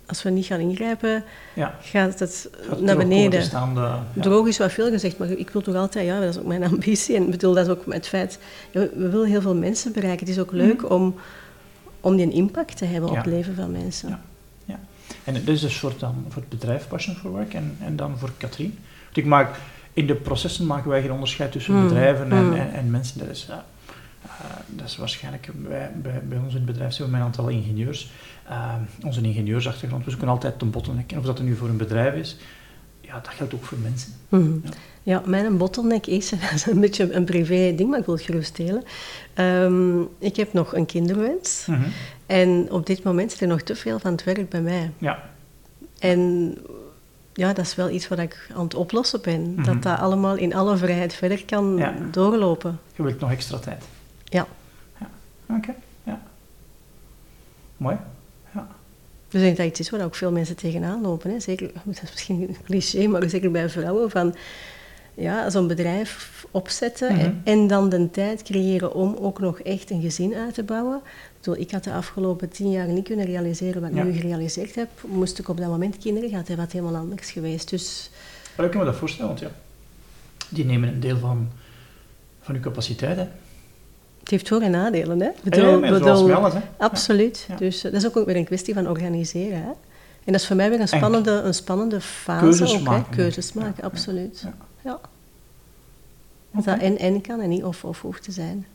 [0.06, 1.76] als we niet gaan ingrijpen, Ja.
[1.82, 3.44] gaat het Gaat naar beneden.
[3.52, 4.04] ja.
[4.13, 6.63] Droog is wat veel gezegd, maar ik wil toch altijd, ja, dat is ook mijn
[6.72, 7.16] ambitie.
[7.16, 8.40] En ik bedoel, dat is ook het feit,
[8.72, 10.26] we, willen heel veel mensen bereiken.
[10.28, 11.16] Het is ook leuk om,
[12.02, 14.10] om die impact te hebben op het leven van mensen.
[14.10, 14.20] Ja.
[14.66, 14.80] Ja.
[15.24, 18.18] En dit is dus voor, dan, voor het bedrijf Passion for Work en, en dan
[18.18, 18.78] voor Katrien.
[19.04, 19.56] Want ik maak,
[19.94, 22.54] in de processen maken wij geen onderscheid tussen Mm, bedrijven en, mm.
[22.54, 23.20] en, en mensen.
[23.20, 23.66] Dat is, ja,
[24.28, 27.28] eh, dat is waarschijnlijk, bij, bij, bij ons in het bedrijf zijn we met een
[27.28, 28.12] aantal ingenieurs.
[28.48, 31.12] Eh, onze ingenieursachtergrond, we zoeken altijd een bottleneck.
[31.12, 32.38] En of dat er nu voor een bedrijf is,
[33.02, 34.13] ja, dat geldt ook voor mensen.
[34.30, 34.54] Mhm.
[34.63, 34.70] Ja.
[35.04, 38.24] Ja, mijn bottleneck is, dat is een beetje een privé ding, maar ik wil het
[38.24, 38.84] gerust delen.
[39.34, 41.66] Ehm, ik heb nog een kinderwens.
[41.68, 41.82] Mhm.
[42.26, 44.92] En op dit moment zit er nog te veel van het werk bij mij.
[44.98, 45.24] Ja,
[46.00, 46.54] En
[47.34, 49.54] ja, dat is wel iets wat ik aan het oplossen ben.
[49.54, 49.63] Mhm.
[49.63, 51.94] Dat dat allemaal in alle vrijheid verder kan Ja.
[52.12, 52.80] doorlopen.
[52.96, 53.84] je wilt nog extra tijd.
[54.30, 54.48] Ja.
[55.50, 56.22] Oké, ja.
[57.78, 57.98] Mooi.
[58.54, 58.68] Ja.
[59.30, 61.32] Dus ik denk dat iets is waar ook veel mensen tegenaan lopen.
[61.32, 61.40] Hè.
[61.40, 64.10] Zeker, dat is misschien een cliché, maar zeker bij vrouwen.
[64.10, 64.36] Van,
[65.13, 67.22] ja, zo'n bedrijf opzetten Mhm.
[67.26, 71.02] en, en dan de tijd creëren om ook nog echt een gezin uit te bouwen.
[71.56, 74.04] Ik had de afgelopen tien jaar niet kunnen realiseren wat ik Ja.
[74.04, 74.90] nu gerealiseerd heb.
[75.06, 77.70] Moest ik op dat moment kinderen hebben, had het helemaal anders geweest.
[77.70, 78.10] Dus
[78.56, 79.52] Maar ik kan me dat voorstellen, want ja,
[80.50, 81.50] die nemen een deel van,
[82.42, 83.18] van uw capaciteit.
[83.18, 83.28] Hè.
[84.28, 85.20] Het heeft voor- en nadelen.
[85.22, 85.28] Hè?
[85.28, 86.54] Ik Ja, bedoel- bedoel- alles.
[86.54, 86.60] Hè.
[86.78, 87.46] Absoluut.
[87.48, 87.56] Ja.
[87.56, 89.62] Dus eh, dat is ook weer een kwestie van organiseren.
[89.62, 89.70] Hè?
[90.24, 92.44] En dat is voor mij weer een spannende, een spannende fase.
[92.44, 92.84] Keuzes ook, hè?
[92.84, 93.62] maken, Keuzes denk ik.
[93.62, 94.40] maken, Ja, absoluut.
[94.44, 94.54] ja.
[94.84, 95.00] Ja.
[96.52, 98.66] Dat dat en-en kan en niet of-of hoeft te zijn.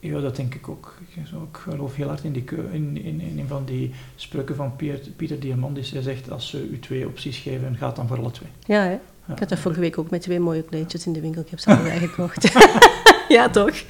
[0.00, 0.94] Ja, dat denk ik ook.
[1.14, 1.22] Ik,
[1.52, 5.40] geloof heel hard in, die, in, in, in een van die spreuken van Pieter, Pieter
[5.40, 5.90] Diamandis.
[5.90, 8.48] Hij zegt, als ze u twee opties geven, gaat dan voor alle twee.
[8.66, 8.94] Ja, hè?
[9.32, 11.42] Ik had dat vorige week ook met twee mooie kleedjes in de winkel.
[11.42, 12.52] Ik heb ze allebei gekocht.
[13.28, 13.82] ja, toch?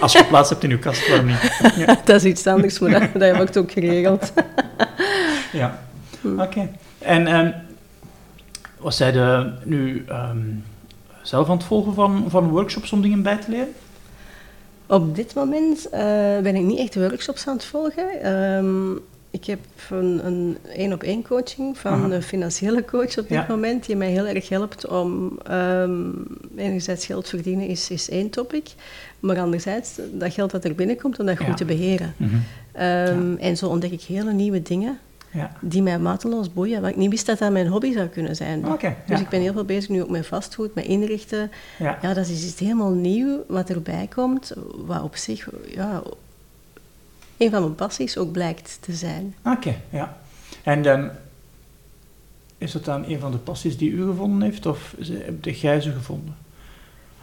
[0.00, 1.58] Als je plaats hebt in uw kast, waarom niet?
[1.86, 2.00] Ja.
[2.04, 4.32] Dat is iets anders, maar dat, dat heb ik ook geregeld.
[5.52, 5.82] ja.
[6.38, 6.68] Oké.
[6.98, 7.50] En ehm,
[8.78, 10.38] was zij de, nu ehm,
[11.22, 13.74] zelf aan het volgen van, van workshops om dingen bij te leren?
[14.86, 16.00] Op dit moment eh,
[16.42, 18.22] ben ik niet echt workshops aan het volgen.
[18.22, 18.92] Ehm,
[19.30, 22.10] ik heb een, één-op-één coaching van Aha.
[22.10, 23.46] een financiële coach op dit Ja.
[23.48, 26.00] moment, die mij heel erg helpt om ehm
[26.56, 28.68] enerzijds geld verdienen is, is één topic,
[29.20, 31.54] maar anderzijds dat geld dat er binnenkomt om dat goed Ja.
[31.54, 32.14] te beheren.
[32.72, 34.98] Ehm, En zo ontdek ik hele nieuwe dingen
[35.32, 35.52] Ja.
[35.60, 38.60] die mij mateloos boeien, waar ik niet wist dat dat mijn hobby zou kunnen zijn.
[38.62, 39.18] Dus ja.
[39.18, 41.50] ik ben heel veel bezig nu ook met vastgoed, met inrichten.
[41.78, 41.98] Ja.
[42.02, 44.52] Ja, dat is iets helemaal nieuw wat erbij komt,
[44.86, 46.02] wat op zich ja,
[47.36, 49.34] een van mijn passies ook blijkt te zijn.
[49.44, 50.16] Oké, ja.
[50.62, 51.10] En dan
[52.58, 55.92] is het dan een van de passies die u gevonden heeft, of heb jij ze
[55.92, 56.34] gevonden?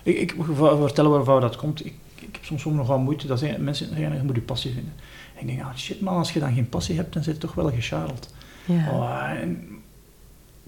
[0.08, 0.36] Ik, ik
[0.80, 1.86] vertellen waarvan dat komt.
[1.86, 4.74] Ik, ik heb soms ook nogal moeite dat zeggen, mensen zeggen, je moet je passie
[4.74, 4.93] vinden.
[5.36, 7.39] En ik denk, ah, shit man, als je dan geen passie hebt, dan zit je
[7.39, 8.34] toch wel gescharreld.
[8.65, 8.91] Ja.
[8.91, 9.67] Oh, en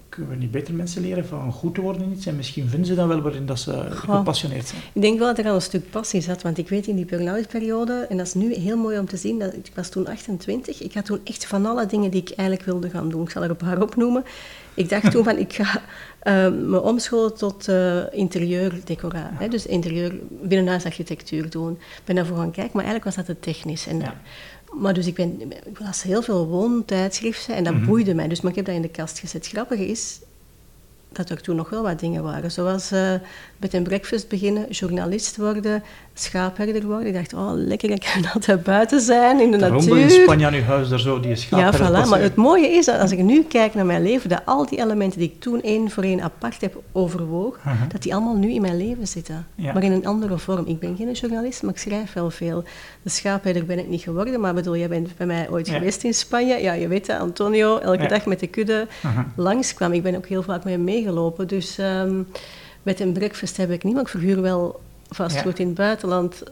[0.08, 2.26] kunnen we niet beter mensen leren van goed te worden in iets?
[2.26, 4.82] En misschien vinden ze dan wel waarin dat ze gepassioneerd zijn.
[4.92, 7.04] Ik denk wel dat er al een stuk passie zat, want ik weet in die
[7.04, 10.06] burn-out periode, en dat is nu heel mooi om te zien, dat, ik was toen
[10.06, 13.30] 28, ik had toen echt van alle dingen die ik eigenlijk wilde gaan doen, ik
[13.30, 14.24] zal er een paar opnoemen.
[14.74, 15.82] Ik dacht toen van, ik ga
[16.20, 21.72] eh, me omscholen tot eh interieurdecoratie, hè, dus interieur, binnenhuisarchitectuur doen.
[21.72, 23.86] Ik ben daarvoor gaan kijken, maar eigenlijk was dat te technisch.
[23.86, 24.20] En, Ja.
[24.72, 27.84] Maar dus ik, ben, ik las heel veel woontijdschriften en dat Mhm.
[27.86, 29.46] boeide mij, dus maar ik heb dat in de kast gezet.
[29.48, 30.20] Grappig is
[31.12, 32.50] dat er toen nog wel wat dingen waren.
[32.50, 33.12] Zoals eh
[33.56, 35.82] met een breakfast beginnen, journalist worden,
[36.14, 37.06] schaapherder worden.
[37.06, 39.96] Ik dacht, oh lekker, ik kan altijd buiten zijn, in de Daarom natuur.
[39.98, 42.08] in Spanje aan uw huis, daar zo die ja, schaapherder voilà.
[42.08, 44.78] Maar het mooie is, dat als ik nu kijk naar mijn leven, dat al die
[44.78, 47.88] elementen die ik toen één voor één apart heb overwogen, Mhm.
[47.88, 49.46] dat die allemaal nu in mijn leven zitten.
[49.54, 49.72] Ja.
[49.72, 50.66] Maar in een andere vorm.
[50.66, 52.64] Ik ben geen journalist, maar ik schrijf wel veel.
[53.02, 55.72] De schaapherder ben ik niet geworden, maar bedoel, jij bent bij mij ooit Ja.
[55.78, 56.56] geweest in Spanje.
[56.62, 58.08] Ja, je weet dat, Antonio, elke Ja.
[58.08, 59.26] dag met de kudde Aha.
[59.36, 59.92] langskwam.
[59.92, 61.48] Ik ben ook heel vaak met hem meegelopen.
[61.48, 62.22] Dus ehm,
[62.82, 66.42] met een breakfast heb ik niet, maar ik verhuur wel vastgoed in het buitenland.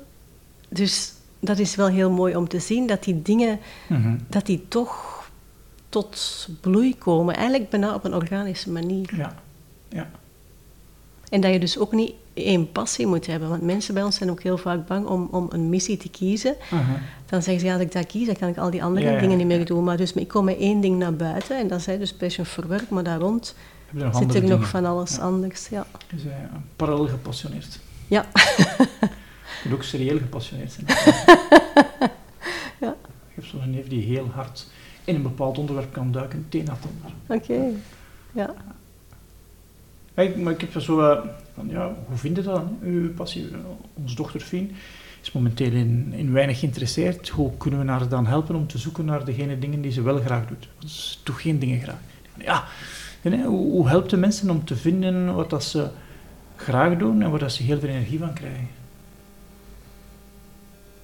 [0.68, 3.58] Dus dat is wel heel mooi om te zien dat die dingen,
[3.88, 4.16] Mhm.
[4.28, 5.16] dat die toch
[5.88, 7.34] tot bloei komen.
[7.36, 9.16] Eigenlijk bijna op een organische manier.
[9.16, 9.34] Ja.
[9.88, 10.10] ja.
[11.30, 13.48] En dat je dus ook niet één passie moet hebben.
[13.48, 16.56] Want mensen bij ons zijn ook heel vaak bang om, om een missie te kiezen.
[16.72, 16.98] Aha.
[17.26, 19.12] Dan zeggen ze, ja, als ik dat kies, dan kan ik al die andere Ja,
[19.12, 19.64] ja, dingen niet meer ja.
[19.64, 19.84] doen.
[19.84, 22.46] Maar dus ik kom met één ding naar buiten en dat is hè, dus passion
[22.46, 22.88] for work.
[22.88, 23.54] Maar daar rond
[23.92, 25.22] Heb nog zit er nog van alles Ja.
[25.22, 25.68] anders.
[25.68, 25.86] Ja.
[26.10, 26.32] Dus uh,
[26.76, 27.78] parallel gepassioneerd.
[28.06, 28.26] ja.
[29.62, 30.86] Je moet ook serieel gepassioneerd zijn.
[32.80, 32.90] Ja.
[33.28, 34.66] Ik heb zo'n neef die heel hard
[35.04, 37.36] in een bepaald onderwerp kan duiken, het een na het ander.
[37.36, 37.76] Oké.
[38.32, 38.54] Ja.
[40.14, 41.24] Ja, ik- maar ik heb zo eh,
[41.54, 43.48] van, ja, hoe vind je dat dan, uw passie?
[43.94, 44.74] Onze dochter Fien
[45.22, 47.28] is momenteel in, in weinig geïnteresseerd.
[47.28, 50.20] Hoe kunnen we haar dan helpen om te zoeken naar degene dingen die ze wel
[50.20, 50.68] graag doet?
[50.78, 51.98] Want Ze doet geen dingen graag.
[52.38, 52.64] Ja,
[53.22, 55.88] en, hoe, hoe helpt de mensen om te vinden wat dat ze
[56.56, 58.68] graag doen en waar dat ze heel veel energie van krijgen?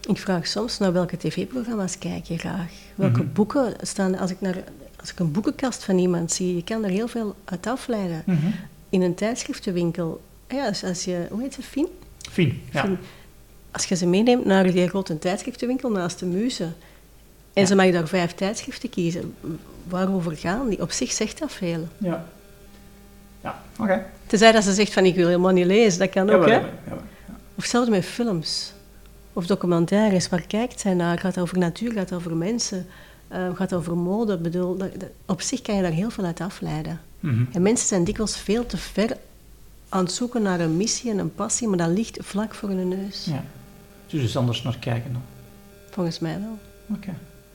[0.08, 2.70] Ik vraag soms naar welke tv-programma's kijk je graag?
[2.94, 3.32] Welke Mhm.
[3.32, 4.18] boeken staan...
[4.18, 4.56] Als ik, naar,
[5.00, 8.22] als ik een boekenkast van iemand zie, je kan er heel veel uit afleiden.
[8.26, 8.46] Mhm.
[8.88, 11.26] In een tijdschriftenwinkel, ja, als, als je...
[11.30, 11.62] Hoe heet ze?
[11.62, 11.86] Fien?
[12.30, 12.88] Fien, ja.
[13.70, 16.64] Als je ze meeneemt naar die grote tijdschriftenwinkel naast de muze,
[17.52, 17.66] en Ja.
[17.66, 19.34] ze mag daar vijf tijdschriften kiezen,
[19.88, 20.80] waarover gaan die?
[20.82, 21.88] Op zich zegt dat veel.
[21.98, 22.24] Ja,
[23.40, 24.04] ja oké.
[24.26, 26.54] Tenzij dat ze zegt van ik wil helemaal niet lezen, dat kan ook, Jawel, hè?
[26.54, 27.02] jawel, jawel.
[27.28, 27.34] Ja.
[27.54, 28.72] Of hetzelfde met films.
[29.32, 31.18] Of documentaires, waar kijkt zij naar?
[31.18, 32.86] Gaat het over natuur, gaat het over mensen,
[33.28, 34.38] eh, gaat het over mode?
[34.38, 37.00] Bedoel, dat, dat- op zich kan je daar heel veel uit afleiden.
[37.20, 37.44] Mhm.
[37.52, 39.16] En mensen zijn dikwijls veel te ver
[39.88, 42.88] aan het zoeken naar een missie en een passie, maar dat ligt vlak voor hun
[42.88, 43.24] neus.
[43.24, 43.44] Ja.
[44.06, 45.22] Dus eens anders naar kijken dan.
[45.90, 46.58] Volgens mij wel.
[46.96, 47.14] Oké.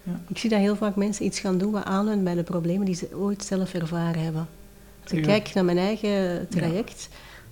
[0.10, 0.19] Ja.
[0.28, 2.95] Ik zie dat heel vaak mensen iets gaan doen wat aanleunt bij de problemen die
[2.95, 4.48] ze ooit zelf ervaren hebben.
[5.04, 5.26] Als ik Ja.
[5.26, 7.10] kijk naar mijn eigen traject,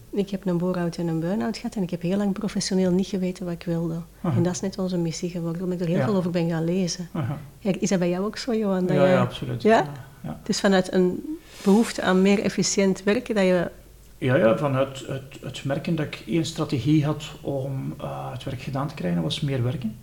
[0.10, 3.08] ik heb een bore-out en een burn-out gehad en ik heb heel lang professioneel niet
[3.08, 4.00] geweten wat ik wilde.
[4.22, 4.36] Aha.
[4.38, 6.06] En dat is net onze missie geworden, omdat ik er heel Ja.
[6.06, 7.08] veel over ben gaan lezen.
[7.12, 7.38] Aha.
[7.62, 8.86] Is dat bij jou ook zo, Johan?
[8.86, 9.62] Dat Ja, ja, absoluut.
[9.62, 9.88] Ja?
[10.22, 13.72] Het is vanuit een behoefte aan meer efficiënt werken dat je...
[14.18, 18.62] Ja, ja vanuit het, het merken dat ik één strategie had om eh, het werk
[18.62, 19.96] gedaan te krijgen, was meer werken.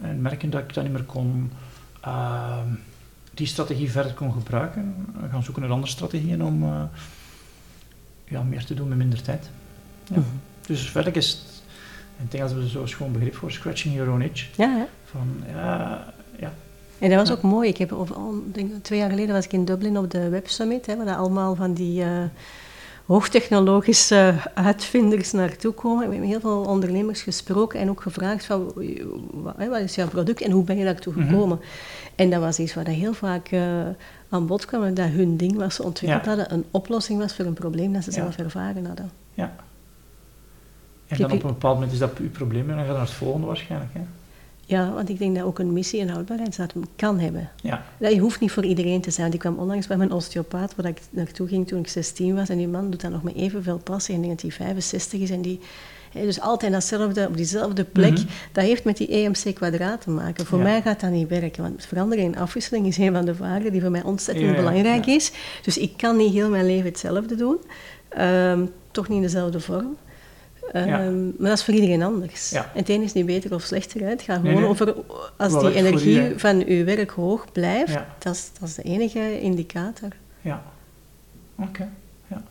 [0.00, 1.50] En merken dat ik dat niet meer kon,
[2.00, 2.66] ehm,
[3.34, 5.06] die strategie verder kon gebruiken.
[5.30, 6.82] Gaan zoeken naar andere strategieën om eh,
[8.24, 9.50] ja, meer te doen met minder tijd.
[10.08, 10.16] Ja.
[10.16, 10.28] Mhm.
[10.66, 11.62] Dus verder is het,
[12.16, 14.56] het Engels hebben ze zo'n schoon begrip voor scratching your own itch.
[14.56, 14.84] Ja, hè?
[15.04, 16.04] Van, ja,
[16.38, 16.52] ja,
[16.98, 17.34] En dat was Ja.
[17.34, 17.68] ook mooi.
[17.68, 18.16] Ik heb over,
[18.52, 21.16] denk, twee jaar geleden was ik in Dublin op de Web Summit, hè, waar dat
[21.16, 22.22] allemaal van die eh,
[23.10, 26.04] hoogtechnologische uitvinders naartoe komen.
[26.06, 28.72] We hebben heel veel ondernemers gesproken en ook gevraagd van,
[29.32, 31.26] wat, is jouw product en hoe ben je daartoe Mhm.
[31.28, 31.60] gekomen?
[32.14, 33.62] En dat was iets waar dat heel vaak eh,
[34.28, 36.28] aan bod kwam, dat hun ding wat ze ontwikkeld Ja.
[36.28, 38.16] hadden, een oplossing was voor een probleem dat ze Ja.
[38.16, 39.10] zelf ervaren hadden.
[39.34, 39.52] ja.
[41.08, 43.00] En dan op een bepaald moment is dat uw probleem en dan gaat je naar
[43.00, 43.90] het volgende waarschijnlijk.
[43.94, 44.00] Hè?
[44.70, 47.50] Ja, want ik denk dat ook een missie en houdbaarheidsdatum kan hebben.
[47.62, 49.22] Ja, Dat hoeft niet voor iedereen te zijn.
[49.22, 52.48] Want Ik kwam onlangs bij mijn osteopaat, waar ik naartoe ging toen ik 16 was.
[52.48, 54.14] En die man doet dat nog met evenveel passie.
[54.14, 55.30] Ik denk dat hij 65 is.
[55.30, 55.60] En die,
[56.12, 58.12] dus altijd datzelfde, op diezelfde plek.
[58.12, 58.26] Mhm.
[58.52, 60.46] Dat heeft met die EMC kwadraat te maken.
[60.46, 60.64] Voor Ja.
[60.64, 61.62] mij gaat dat niet werken.
[61.62, 64.58] Want verandering en afwisseling is een van de waarden die voor mij ontzettend Ja, ja,
[64.58, 65.32] belangrijk is.
[65.62, 67.56] Dus ik kan niet heel mijn leven hetzelfde doen.
[68.08, 69.96] Ehm, toch niet in dezelfde vorm.
[70.72, 70.98] Ehm, Ja.
[71.38, 72.50] Maar dat is voor iedereen anders.
[72.50, 72.62] Ja.
[72.74, 74.00] En het een is niet beter of slechter.
[74.00, 74.06] Hè.
[74.06, 74.64] Het gaat gewoon nee.
[74.64, 74.94] over
[75.36, 77.92] als Wat die energie van uw werk hoog blijft.
[77.92, 78.14] Ja.
[78.18, 80.08] Dat, is, dat is de enige indicator.
[80.40, 80.62] ja.
[81.56, 81.88] Oké.
[82.26, 82.42] Ja.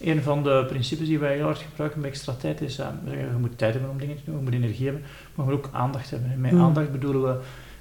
[0.00, 3.26] Een van de principes die wij heel hard gebruiken bij extra tijd is, we zeggen,
[3.26, 5.02] je moet tijd hebben om dingen te doen, je moet energie hebben,
[5.34, 6.30] maar je moet ook aandacht hebben.
[6.32, 6.60] En met Mm.
[6.62, 7.40] aandacht bedoelen we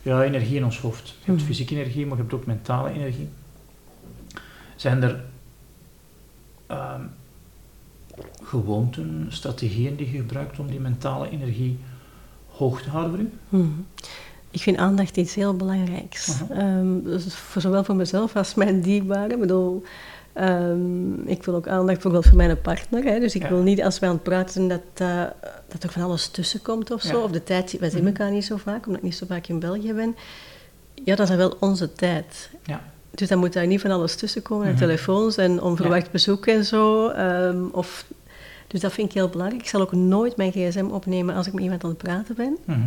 [0.10, 1.08] ja, energie in ons hoofd.
[1.08, 1.46] Je hebt Mm.
[1.46, 3.30] fysieke energie, maar je hebt ook mentale energie.
[4.76, 5.24] Zijn er
[6.68, 7.02] ehm,
[8.44, 11.80] gewoonten, strategieën die je gebruikt om die mentale energie
[12.50, 13.30] hoog te houden voor u?
[13.50, 13.70] Mhm.
[14.52, 16.32] Ik vind aandacht iets heel belangrijks.
[16.50, 19.32] Ehm, dus voor, zowel voor mezelf als mijn dierbaren.
[19.32, 19.84] Ik bedoel,
[20.34, 23.04] ehm, ik wil ook aandacht bijvoorbeeld voor mijn partner.
[23.04, 23.20] Hè.
[23.20, 23.50] Dus ik Ja.
[23.50, 25.24] wil niet als wij aan het praten zijn dat, eh,
[25.68, 27.18] dat er van alles tussen komt of zo.
[27.18, 27.24] Ja.
[27.24, 28.08] Of de tijd, wij zien Mhm.
[28.08, 30.16] elkaar niet zo vaak, omdat ik niet zo vaak in België ben.
[31.04, 32.50] Ja, dat is wel onze tijd.
[32.66, 32.82] Ja.
[33.12, 34.82] Dus dan moet daar niet van alles tussen komen, en Mhm.
[34.82, 37.08] telefoons en onverwacht bezoek en zo.
[37.08, 38.06] ehm, of,
[38.72, 39.62] dus dat vind ik heel belangrijk.
[39.62, 42.58] Ik zal ook nooit mijn gsm opnemen als ik met iemand aan het praten ben.
[42.66, 42.80] Mhm.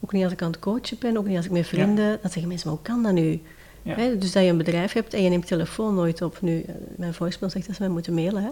[0.00, 2.18] Ook niet als ik aan het coachen ben, ook niet als ik met vrienden.
[2.22, 3.40] Dan zeggen mensen, maar hoe kan dat nu?
[3.82, 3.94] Ja.
[3.94, 6.40] Hè, dus dat je een bedrijf hebt en je neemt telefoon nooit op.
[6.40, 8.42] Nu, eh, mijn voicemail zegt dat ze mij moeten mailen.
[8.42, 8.50] Hè?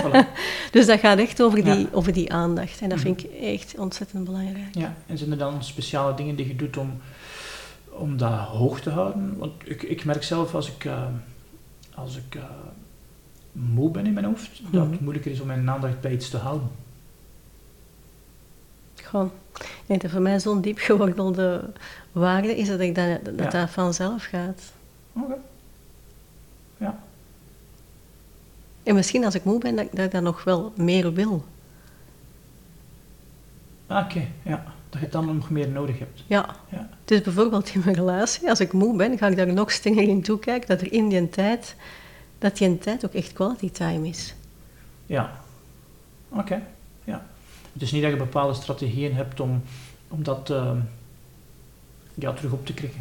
[0.00, 0.26] Voilà.
[0.72, 1.86] dus dat gaat echt over die, Ja.
[1.92, 2.80] over die aandacht.
[2.80, 3.06] En dat Mhm.
[3.06, 4.66] vind ik echt ontzettend belangrijk.
[4.72, 6.92] Ja, en zijn er dan speciale dingen die je doet om,
[7.90, 9.34] om dat hoog te houden?
[9.38, 11.02] Want ik, ik merk zelf als ik, eh,
[11.94, 12.42] als ik eh,
[13.54, 14.90] moe ben in mijn hoofd, dat Mhm.
[14.92, 16.68] het moeilijker is om mijn aandacht bij iets te houden.
[18.94, 19.30] Gewoon,
[19.86, 21.70] denk dat voor mij zo'n diep gewortelde
[22.12, 23.50] waarde is dat ik dat, dat, Ja.
[23.50, 24.62] dat vanzelf gaat.
[25.12, 25.34] Oké.
[26.76, 26.98] Ja.
[28.82, 31.44] En misschien als ik moe ben, dat, dat ik dat nog wel meer wil.
[33.86, 34.64] Ah, Oké, ja.
[34.88, 36.22] Dat je het dan nog meer nodig hebt.
[36.26, 36.56] Ja.
[36.68, 36.88] Ja.
[37.04, 40.22] Dus bijvoorbeeld in mijn relatie, als ik moe ben, ga ik daar nog strenger in
[40.22, 41.76] toekijken dat er in die tijd,
[42.38, 44.34] dat die tijd ook echt quality time is.
[45.06, 45.32] Ja.
[46.28, 46.62] Oké,
[47.04, 47.26] ja.
[47.72, 49.62] Het is niet dat je bepaalde strategieën hebt om,
[50.08, 50.70] om dat eh,
[52.14, 53.00] ja, terug op te krikken.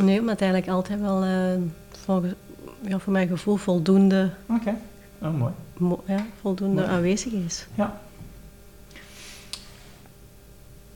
[0.00, 1.60] Nee, maar eigenlijk altijd wel eh,
[1.90, 2.34] volgens,
[2.80, 4.74] ja, voor mijn gevoel voldoende, Oké,
[5.18, 5.52] oh, mooi.
[5.76, 6.94] mo- ja, voldoende Mooi.
[6.94, 7.66] aanwezig is.
[7.74, 8.00] Ja.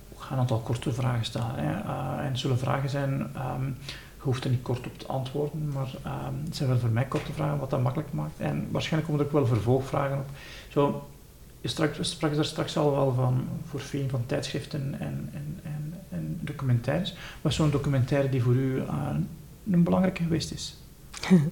[0.09, 1.55] We gaan een aantal korte vragen stellen.
[1.55, 1.73] Hè.
[1.81, 5.69] Eh, en het zullen vragen zijn, ehm, je hoeft er niet kort op te antwoorden,
[5.69, 8.41] maar ehm, het zijn wel voor mij korte vragen, wat dat makkelijk maakt.
[8.41, 10.27] En waarschijnlijk komen er ook wel vervolgvragen op.
[10.69, 11.09] Zo,
[11.61, 11.69] je
[12.01, 17.15] sprak daar straks al wel van, voor Fien, van tijdschriften en, en, en, en documentaires.
[17.41, 19.09] Wat is zo'n documentaire die voor u eh,
[19.71, 20.77] een belangrijke geweest is?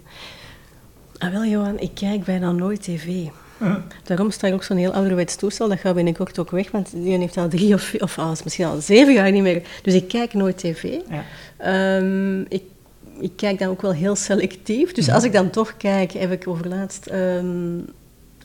[1.18, 3.28] Ah wel, Johan, ik kijk bijna nooit tv.
[4.04, 7.18] Daarom sta ik ook zo'n heel ouderwets toestel, dat gaat binnenkort ook weg, want die
[7.18, 9.62] heeft al drie of, of ah, misschien al zeven jaar niet meer.
[9.82, 10.82] Dus ik kijk nooit tv.
[11.08, 11.22] ja.
[11.56, 12.62] Ehm, ik,
[13.20, 14.92] ik kijk dan ook wel heel selectief.
[14.92, 15.14] Dus Mhm.
[15.14, 17.76] als ik dan toch kijk, heb ik overlaatst ehm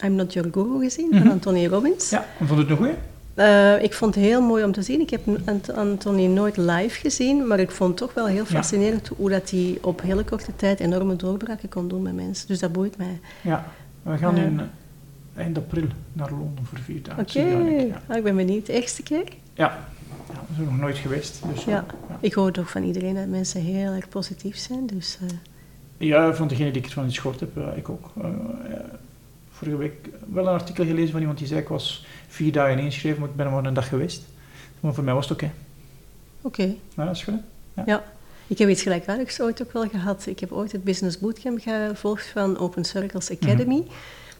[0.03, 1.21] I'm Not Your Guru gezien, Mhm.
[1.21, 2.09] van Anthony Robbins.
[2.09, 2.89] ja, en vond het nog goed?
[3.33, 5.01] Eh, ik vond het heel mooi om te zien.
[5.01, 9.07] Ik heb Ant- Anthony nooit live gezien, maar ik vond het toch wel heel fascinerend
[9.17, 12.47] hoe dat hij op hele korte tijd enorme doorbraken kon doen met mensen.
[12.47, 13.19] Dus dat boeit mij.
[13.41, 13.65] Ja,
[14.01, 14.43] we gaan eh,
[15.37, 17.23] eind april naar Londen voor vier dagen.
[17.23, 18.65] Oké, Ja, Ah, ik ben benieuwd.
[18.65, 19.23] De eerste keer?
[19.53, 19.87] ja.
[20.33, 21.41] ja we zijn nog nooit geweest.
[21.53, 21.71] Dus, Ja.
[21.71, 22.17] ja.
[22.19, 24.87] Ik hoor toch van iedereen dat mensen heel erg positief zijn.
[24.87, 25.27] Dus, eh,
[25.97, 28.11] Ja, van degene die ik ervan iets gehoord heb, eh, ik ook.
[28.21, 28.29] Eh,
[29.51, 33.19] vorige week wel een artikel gelezen van iemand die zei ik was vier dagen ingeschreven,
[33.19, 34.21] maar ik ben er maar een dag geweest.
[34.79, 35.51] Maar voor mij was het oké.
[36.41, 36.63] Oké.
[36.95, 37.33] Nou, dat is goed.
[37.85, 38.03] Ja,
[38.47, 40.25] ik heb iets gelijkaardigs ooit ook wel gehad.
[40.25, 43.83] Ik heb ooit het Business Bootcamp gevolgd van Open Circles Academy.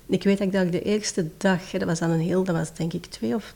[0.10, 2.94] Ik weet dat ik de eerste dag, dat was dan een heel, dat was denk
[2.94, 3.54] ik twee of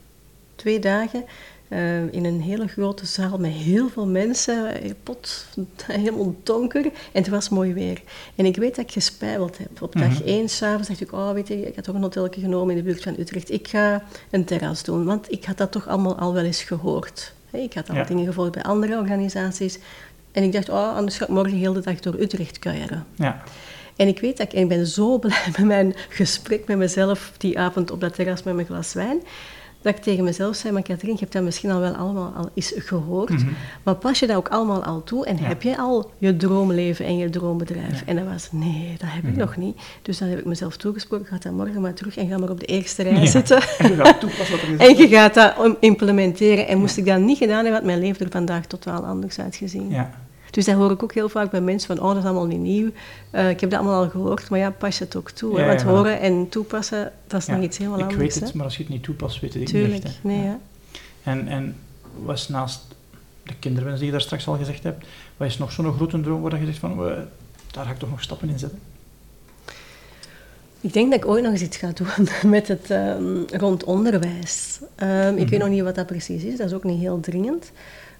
[0.55, 1.23] twee dagen,
[1.67, 5.45] eh, in een hele grote zaal met heel veel mensen, eh, pot,
[5.87, 6.85] helemaal donker.
[6.85, 8.01] En het was mooi weer.
[8.35, 9.81] En ik weet dat ik gespijbeld heb.
[9.81, 10.27] Op dag Mhm.
[10.27, 12.89] één, s'avonds, dacht ik, oh, weet je, ik had toch een hotelje genomen in de
[12.89, 13.51] buurt van Utrecht.
[13.51, 17.33] Ik ga een terras doen, want ik had dat toch allemaal al wel eens gehoord.
[17.51, 18.03] Ik had al Ja.
[18.03, 19.79] dingen gevolgd bij andere organisaties.
[20.31, 23.05] En ik dacht, oh, anders ga ik morgen heel de dag door Utrecht kuieren.
[23.15, 23.43] Ja.
[24.01, 27.59] En ik weet dat ik, ik ben zo blij met mijn gesprek met mezelf die
[27.59, 29.21] avond op dat terras met mijn glas wijn,
[29.81, 32.49] dat ik tegen mezelf zei, maar Katrien, je hebt dat misschien al wel allemaal al
[32.53, 33.47] eens gehoord, Mhm.
[33.83, 35.43] maar pas je dat ook allemaal al toe en Ja.
[35.43, 37.99] heb je al je droomleven en je droombedrijf?
[37.99, 38.05] Ja.
[38.05, 39.39] En dat was, nee, dat heb ik Mhm.
[39.39, 39.77] nog niet.
[40.01, 42.59] Dus dan heb ik mezelf toegesproken, ga dat morgen maar terug en ga maar op
[42.59, 43.25] de eerste rij Ja.
[43.25, 43.61] zitten.
[43.77, 44.87] En je gaat toepassen wat er is.
[44.87, 46.67] En je gaat dat implementeren.
[46.67, 49.89] En moest ik dat niet gedaan hebben, had mijn leven er vandaag totaal anders uitgezien.
[49.89, 50.11] Ja.
[50.51, 52.59] Dus dat hoor ik ook heel vaak bij mensen van, oh, dat is allemaal niet
[52.59, 52.89] nieuw.
[53.31, 55.59] Eh, ik heb dat allemaal al gehoord, maar ja, pas je het ook toe.
[55.59, 58.21] Ja, Want horen en toepassen, dat is nog iets helemaal Ik anders.
[58.23, 58.55] weet het, hè.
[58.57, 60.19] maar als je het niet toepast, weet je het Tuurlijk, niet echt.
[60.21, 60.29] hè.
[60.29, 60.51] nee.
[61.23, 61.75] En, en
[62.23, 62.81] was naast
[63.43, 65.05] de kinderwens die je daar straks al gezegd hebt,
[65.37, 67.23] wat is nog zo'n grote droom waar je zegt van, we-
[67.71, 68.79] daar ga ik toch nog stappen in zetten?
[70.81, 74.79] Ik denk dat ik ooit nog eens iets ga doen met het ehm, rond onderwijs.
[74.95, 75.59] Ehm, Ik weet Mhm.
[75.59, 77.71] nog niet wat dat precies is, dat is ook niet heel dringend.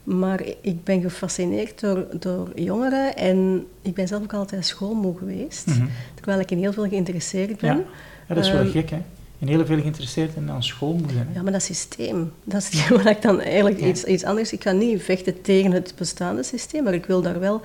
[0.03, 5.65] Maar ik ben gefascineerd door, door jongeren en ik ben zelf ook altijd schoolmoe geweest.
[5.67, 5.85] Mhm.
[6.15, 7.75] Terwijl ik in heel veel geïnteresseerd ben.
[7.77, 7.83] Ja.
[8.27, 8.97] ja, dat is wel Ehm, gek, hè?
[9.39, 11.27] En heel veel geïnteresseerd in aan school moeten zijn.
[11.29, 11.33] hè.
[11.33, 13.85] Ja, maar dat systeem, dat is wat ik dan eigenlijk Ja.
[13.87, 14.53] iets, iets anders...
[14.53, 17.61] Ik ga niet vechten tegen het bestaande systeem, maar ik wil daar wel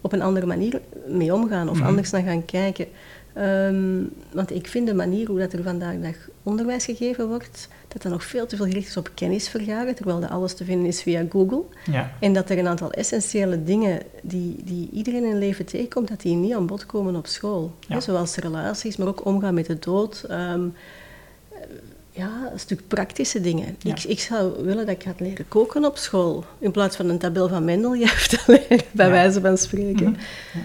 [0.00, 1.86] op een andere manier mee omgaan of Mhm.
[1.86, 2.86] anders naar gaan kijken.
[3.36, 7.68] Ehm, want ik vind de manier hoe dat er vandaag de dag onderwijs gegeven wordt,
[7.88, 10.64] dat dat nog veel te veel gericht is op kennis vergaren, terwijl dat alles te
[10.64, 11.62] vinden is via Google.
[11.90, 12.12] Ja.
[12.20, 16.20] En dat er een aantal essentiële dingen die, die iedereen in het leven tegenkomt, dat
[16.20, 17.74] die niet aan bod komen op school.
[17.88, 18.00] Ja.
[18.00, 20.24] Zoals relaties, maar ook omgaan met de dood.
[20.28, 20.66] ehm,
[21.52, 21.58] eh,
[22.10, 23.76] ja, een stuk praktische dingen.
[23.78, 23.94] Ja.
[23.94, 27.18] Ik, ik zou willen dat ik had leren koken op school, in plaats van een
[27.18, 30.10] tabel van Mendeljeff te leren, bij wijze van spreken.
[30.10, 30.20] Mhm.
[30.54, 30.60] Ja.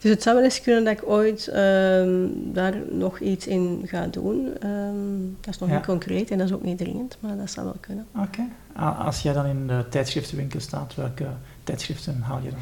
[0.00, 4.06] Dus het zou wel eens kunnen dat ik ooit ehm, daar nog iets in ga
[4.06, 4.48] doen.
[4.60, 4.94] Ehm,
[5.40, 5.74] dat is nog Ja.
[5.74, 8.06] niet concreet en dat is ook niet dringend, maar dat zou wel kunnen.
[8.16, 8.40] Oké.
[8.78, 11.24] A- Als jij dan in de tijdschriftenwinkel staat, welke
[11.64, 12.58] tijdschriften haal je dan?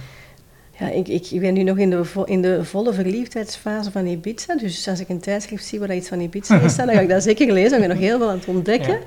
[0.78, 4.06] Ja, ik, ik, ik ben nu nog in de, vo- in de volle verliefdheidsfase van
[4.06, 4.56] Ibiza.
[4.56, 7.22] Dus als ik een tijdschrift zie waar iets van Ibiza staat, dan ga ik dat
[7.22, 7.70] zeker lezen.
[7.70, 8.98] Dan ben ik nog heel veel aan het ontdekken.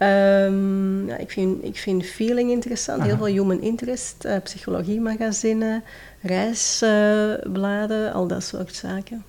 [0.00, 5.82] Ehm, ja, ik, vind, ik vind feeling interessant, heel veel human interest, eh psychologiemagazinen,
[6.20, 9.24] reisbladen, al dat soort zaken.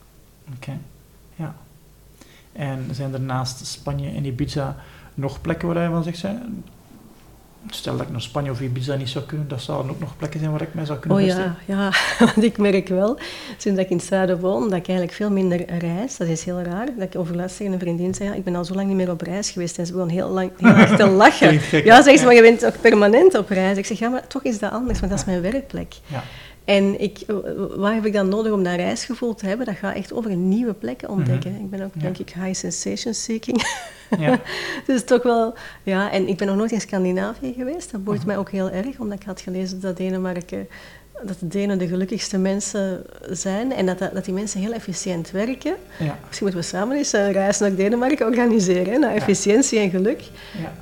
[0.55, 0.77] Oké.
[1.35, 1.55] Ja.
[2.51, 4.75] En zijn er naast Spanje en Ibiza
[5.13, 6.33] nog plekken waar je van zegt, hè,
[7.69, 10.39] stel dat ik naar Spanje of Ibiza niet zou kunnen, dat zouden ook nog plekken
[10.39, 11.91] zijn waar ik mij zou kunnen Oh ja, ja,
[12.33, 13.19] want ik merk wel,
[13.57, 16.17] sinds dat ik in het zuiden woon, dat ik eigenlijk veel minder reis.
[16.17, 16.85] Dat is heel raar.
[16.97, 19.11] Dat ik overlaatst tegen een vriendin zei, ja, ik ben al zo lang niet meer
[19.11, 19.77] op reis geweest.
[19.77, 21.59] En ze begon heel, lang, heel te lachen.
[21.83, 23.77] Ja, zegt ze, maar je bent ook permanent op reis.
[23.77, 25.93] Ik zeg, ja, maar toch is dat anders, want dat is mijn werkplek.
[26.07, 26.23] Ja.
[26.65, 27.35] En ik, eh,
[27.75, 29.65] wat heb ik dan nodig om dat reisgevoel te hebben?
[29.65, 31.55] Dat gaat echt over nieuwe plekken ontdekken.
[31.59, 31.97] Ik ben ook, Mhm.
[31.97, 32.03] Ja.
[32.11, 33.63] denk ik, high sensation seeking.
[34.19, 34.39] Ja.
[34.87, 35.53] dus toch wel,
[35.83, 37.91] ja, en ik ben nog nooit in Scandinavië geweest.
[37.91, 38.27] Dat boeit Aha.
[38.27, 40.67] mij ook heel erg, omdat ik had gelezen dat Denemarken,
[41.25, 45.31] dat de Denen de gelukkigste mensen zijn en dat, dat, dat die mensen heel efficiënt
[45.31, 45.75] werken.
[45.99, 46.17] Ja.
[46.27, 49.15] Misschien moeten we samen eens een reis naar Denemarken organiseren, hè, naar Ja.
[49.15, 50.21] efficiëntie en geluk.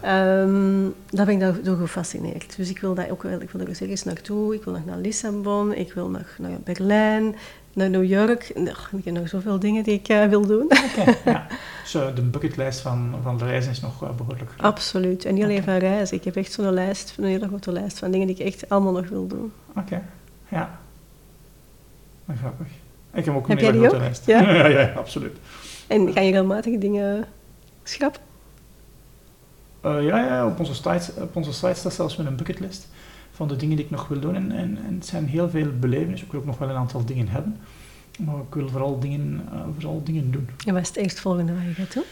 [0.01, 0.41] Ja.
[0.41, 2.55] Ehm daar ben ik door gefascineerd.
[2.55, 4.55] Dus ik wil daar ook wel, ik wil er serieus naartoe.
[4.55, 7.35] Ik wil nog naar Lissabon, ik wil nog naar Berlijn,
[7.73, 8.51] naar New York.
[8.69, 10.71] Ach, ik heb nog zoveel dingen die ik eh, wil doen.
[11.25, 11.47] Ja.
[11.91, 14.51] Dus eh, de bucketlijst van, van de reizen is nog eh, behoorlijk.
[14.57, 15.25] Absoluut.
[15.25, 15.71] En niet alleen Oké.
[15.71, 16.17] van reizen.
[16.17, 18.91] Ik heb echt zo'n lijst, een hele grote lijst van dingen die ik echt allemaal
[18.93, 19.51] nog wil doen.
[19.75, 20.01] Oké,
[20.49, 20.79] ja.
[22.25, 22.67] Maar grappig.
[23.13, 24.01] Ik heb ook een Heb hele grote ook?
[24.01, 24.25] lijst.
[24.33, 24.41] Ja?
[24.53, 25.37] ja, ja, absoluut.
[25.87, 27.25] En ga je regelmatig dingen
[27.83, 28.21] schrappen?
[29.81, 32.87] Eh, ja, ja, op onze site, op onze site staat zelfs met een bucketlist
[33.31, 34.35] van de dingen die ik nog wil doen.
[34.35, 36.25] En, en, en het zijn heel veel belevenissen.
[36.25, 37.57] Ik wil ook nog wel een aantal dingen hebben.
[38.19, 40.49] Maar ik wil vooral dingen, eh, vooral dingen doen.
[40.65, 42.03] En wat is het eerstvolgende wat je gaat doen?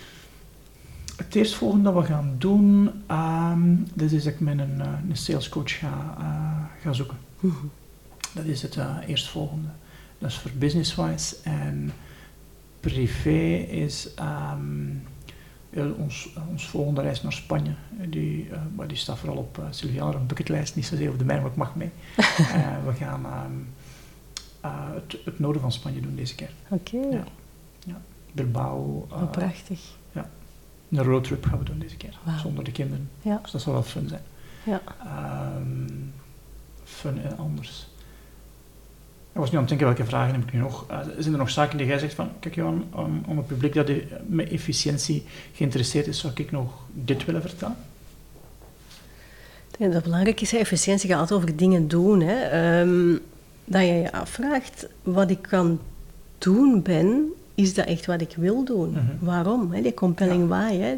[1.16, 5.18] Het eerstvolgende dat we gaan doen, ehm dat is dat ik met een, eh, een
[5.18, 6.16] salescoach ga,
[6.82, 7.18] ga zoeken.
[7.40, 7.56] Mhm.
[8.38, 9.68] Dat is het eh, eerstvolgende.
[10.18, 11.36] Dat is voor business-wise.
[11.44, 11.92] En
[12.80, 14.10] privé is
[15.72, 17.72] ja, ons, ons volgende reis naar Spanje.
[18.10, 21.26] Die, eh, maar die staat vooral op uh, Sylvianer een bucketlijst, niet zozeer op de
[21.26, 21.90] mijne, maar ik mag mee.
[22.38, 23.52] Eh, we gaan ehm,
[24.62, 26.50] eh, het, het noorden van Spanje doen deze keer.
[26.68, 26.98] Oké,
[27.86, 28.02] Ja.
[28.32, 29.08] Bilbao.
[29.12, 29.80] eh, Oh, prachtig.
[30.90, 33.10] een roadtrip gaan we doen deze keer, zonder de kinderen.
[33.22, 33.40] Ja.
[33.42, 34.22] Dus dat zal wel fun zijn.
[34.66, 34.82] Ja.
[35.06, 35.90] Ehm,
[36.84, 37.88] fun en anders.
[39.38, 40.86] Ik was nu aan het denken, welke vragen heb ik nu nog?
[40.90, 43.74] Eh, zijn er nog zaken die jij zegt van, kijk Johan, om, om het publiek
[43.74, 45.24] dat i- met efficiëntie
[45.54, 47.76] geïnteresseerd is, zou ik nog dit willen vertellen?
[49.80, 52.22] En dat belangrijk is, efficiëntie gaat altijd over dingen doen.
[52.22, 52.34] Hè.
[52.42, 53.18] Ehm,
[53.66, 55.80] dat je je afvraagt, wat ik kan
[56.38, 57.26] doen ben,
[57.56, 58.90] is dat echt wat ik wil doen?
[58.92, 59.02] Mhm.
[59.20, 59.72] Waarom?
[59.72, 59.82] Hè?
[59.82, 60.78] Die compelling why.
[60.78, 60.96] Hè?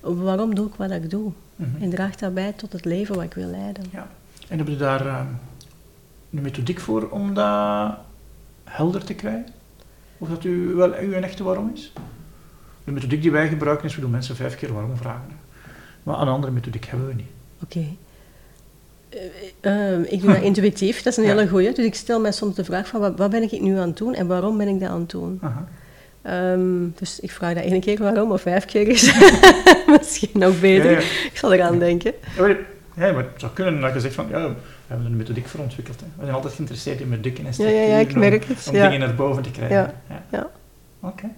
[0.00, 1.32] Waarom doe ik wat ik doe?
[1.56, 1.82] Mhm.
[1.82, 3.84] En draagt daarbij tot het leven wat ik wil leiden.
[3.92, 4.08] Ja.
[4.48, 5.26] En heb je daar ehm,
[6.36, 7.94] een methodiek voor om dat
[8.64, 9.46] helder te krijgen?
[10.18, 11.92] Of dat u wel uw echte waarom is?
[12.84, 15.42] De methodiek die wij gebruiken is, we doen mensen vijf keer waarom vragen.
[16.02, 17.26] Maar een andere methodiek hebben we niet.
[17.62, 17.84] Oké.
[19.60, 21.34] Eh, eh, ik doe dat intuïtief, dat is een Ja.
[21.36, 21.72] hele goeie.
[21.72, 23.96] Dus ik stel mij soms de vraag van wat, wat ben ik nu aan het
[23.96, 25.38] doen en waarom ben ik dat aan het doen?
[25.42, 25.68] Aha.
[26.22, 29.14] Ehm, dus ik vraag dat één keer waarom of vijf keer is
[29.98, 30.90] misschien nog beter.
[30.90, 31.04] Ja, ja.
[31.04, 32.12] Ik zal eraan denken.
[32.94, 34.54] Ja, maar, het zou kunnen dat je zegt van, ja, we
[34.86, 36.00] hebben een methodiek voor ontwikkeld.
[36.00, 36.06] Hè.
[36.16, 38.72] We zijn altijd geïnteresseerd in methodieken en Ja, ja, ja, ik merk om, het, om
[38.72, 39.94] dingen naar boven te krijgen.
[40.30, 40.50] Ja.
[41.00, 41.30] Oké.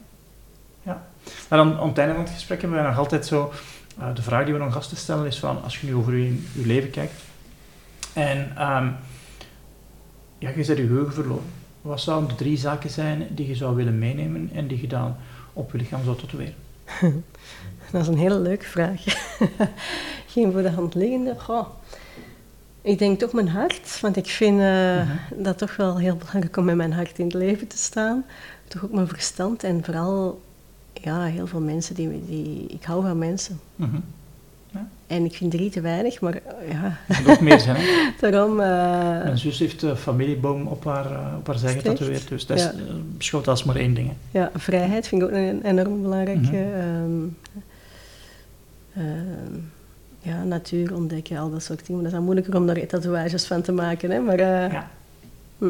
[0.82, 1.07] Ja.
[1.48, 3.52] Maar dan, aan het einde van het gesprek hebben wij nog altijd zo...
[3.98, 6.42] eh, de vraag die we aan gasten stellen is van, als je nu over je,
[6.52, 7.22] je leven kijkt
[8.12, 8.86] en ehm,
[10.38, 11.44] ja, je bent je geheugen verloren.
[11.80, 15.16] Wat zouden de drie zaken zijn die je zou willen meenemen en die je dan
[15.52, 16.54] op je lichaam zou tatoeëren?
[17.93, 19.03] Dat is een hele leuke vraag.
[20.32, 21.34] Geen voor de hand liggende.
[21.39, 21.66] Goh.
[22.82, 25.43] Ik denk toch mijn hart, want ik vind eh, Mhm.
[25.43, 28.24] dat toch wel heel belangrijk om met mijn hart in het leven te staan.
[28.68, 30.41] Toch ook mijn verstand en vooral
[30.93, 32.66] ja, heel veel mensen die, die...
[32.66, 33.61] Ik hou van mensen.
[33.76, 33.97] Mhm.
[35.07, 37.76] En ik vind drie te weinig, maar eh, ja, Er moet ook meer zijn.
[37.78, 38.11] hè.
[38.30, 38.61] daarom...
[38.61, 38.66] eh,
[39.24, 42.57] Mijn zus heeft de familieboom op haar, eh, op haar zij het getatoeëerd, dus dat
[42.57, 42.62] is,
[43.18, 43.38] Ja.
[43.44, 44.09] als maar één ding.
[44.09, 44.38] hè.
[44.38, 46.40] Ja, vrijheid vind ik ook een enorm belangrijke.
[46.40, 46.54] Mhm.
[46.54, 47.22] ehm,
[48.94, 49.59] ehm,
[50.22, 51.92] ja, natuur ontdekken, al dat soort dingen.
[51.94, 54.11] Maar dat is dan moeilijker om daar tatoeages van te maken.
[54.11, 54.20] Hè?
[54.20, 54.90] Maar eh, Ja.
[55.59, 55.66] hm,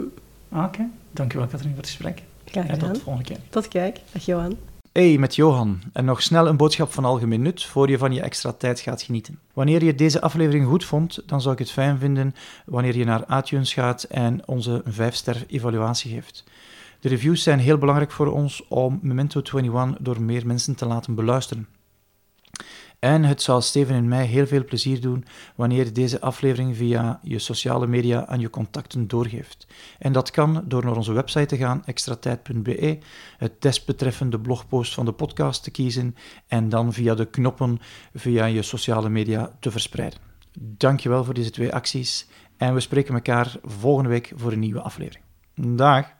[0.48, 2.22] Ah, Oké, dankjewel Katrien voor het gesprek.
[2.44, 2.92] graag En tot gedaan.
[2.94, 3.38] de volgende keer.
[3.50, 3.98] Tot kijk.
[4.12, 4.56] Dag Johan.
[4.96, 5.80] Hey, met Johan.
[5.92, 9.02] En nog snel een boodschap van algemeen nut voor je van je extra tijd gaat
[9.02, 9.38] genieten.
[9.52, 12.34] Wanneer je deze aflevering goed vond, dan zou ik het fijn vinden
[12.66, 16.44] wanneer je naar iTunes gaat en onze 5-ster evaluatie geeft.
[17.00, 21.14] De reviews zijn heel belangrijk voor ons om Memento 21 door meer mensen te laten
[21.14, 21.68] beluisteren.
[22.98, 25.24] En het zal Steven en mij heel veel plezier doen
[25.54, 29.66] wanneer je deze aflevering via je sociale media aan je contacten doorgeeft.
[29.98, 32.98] En dat kan door naar onze website te gaan, extratijd.be,
[33.38, 36.16] het desbetreffende blogpost van de podcast te kiezen
[36.46, 37.78] en dan via de knoppen
[38.14, 40.18] via je sociale media te verspreiden.
[40.58, 42.26] Dankjewel voor deze twee acties
[42.56, 45.24] en we spreken elkaar volgende week voor een nieuwe aflevering.
[45.54, 46.15] Dag!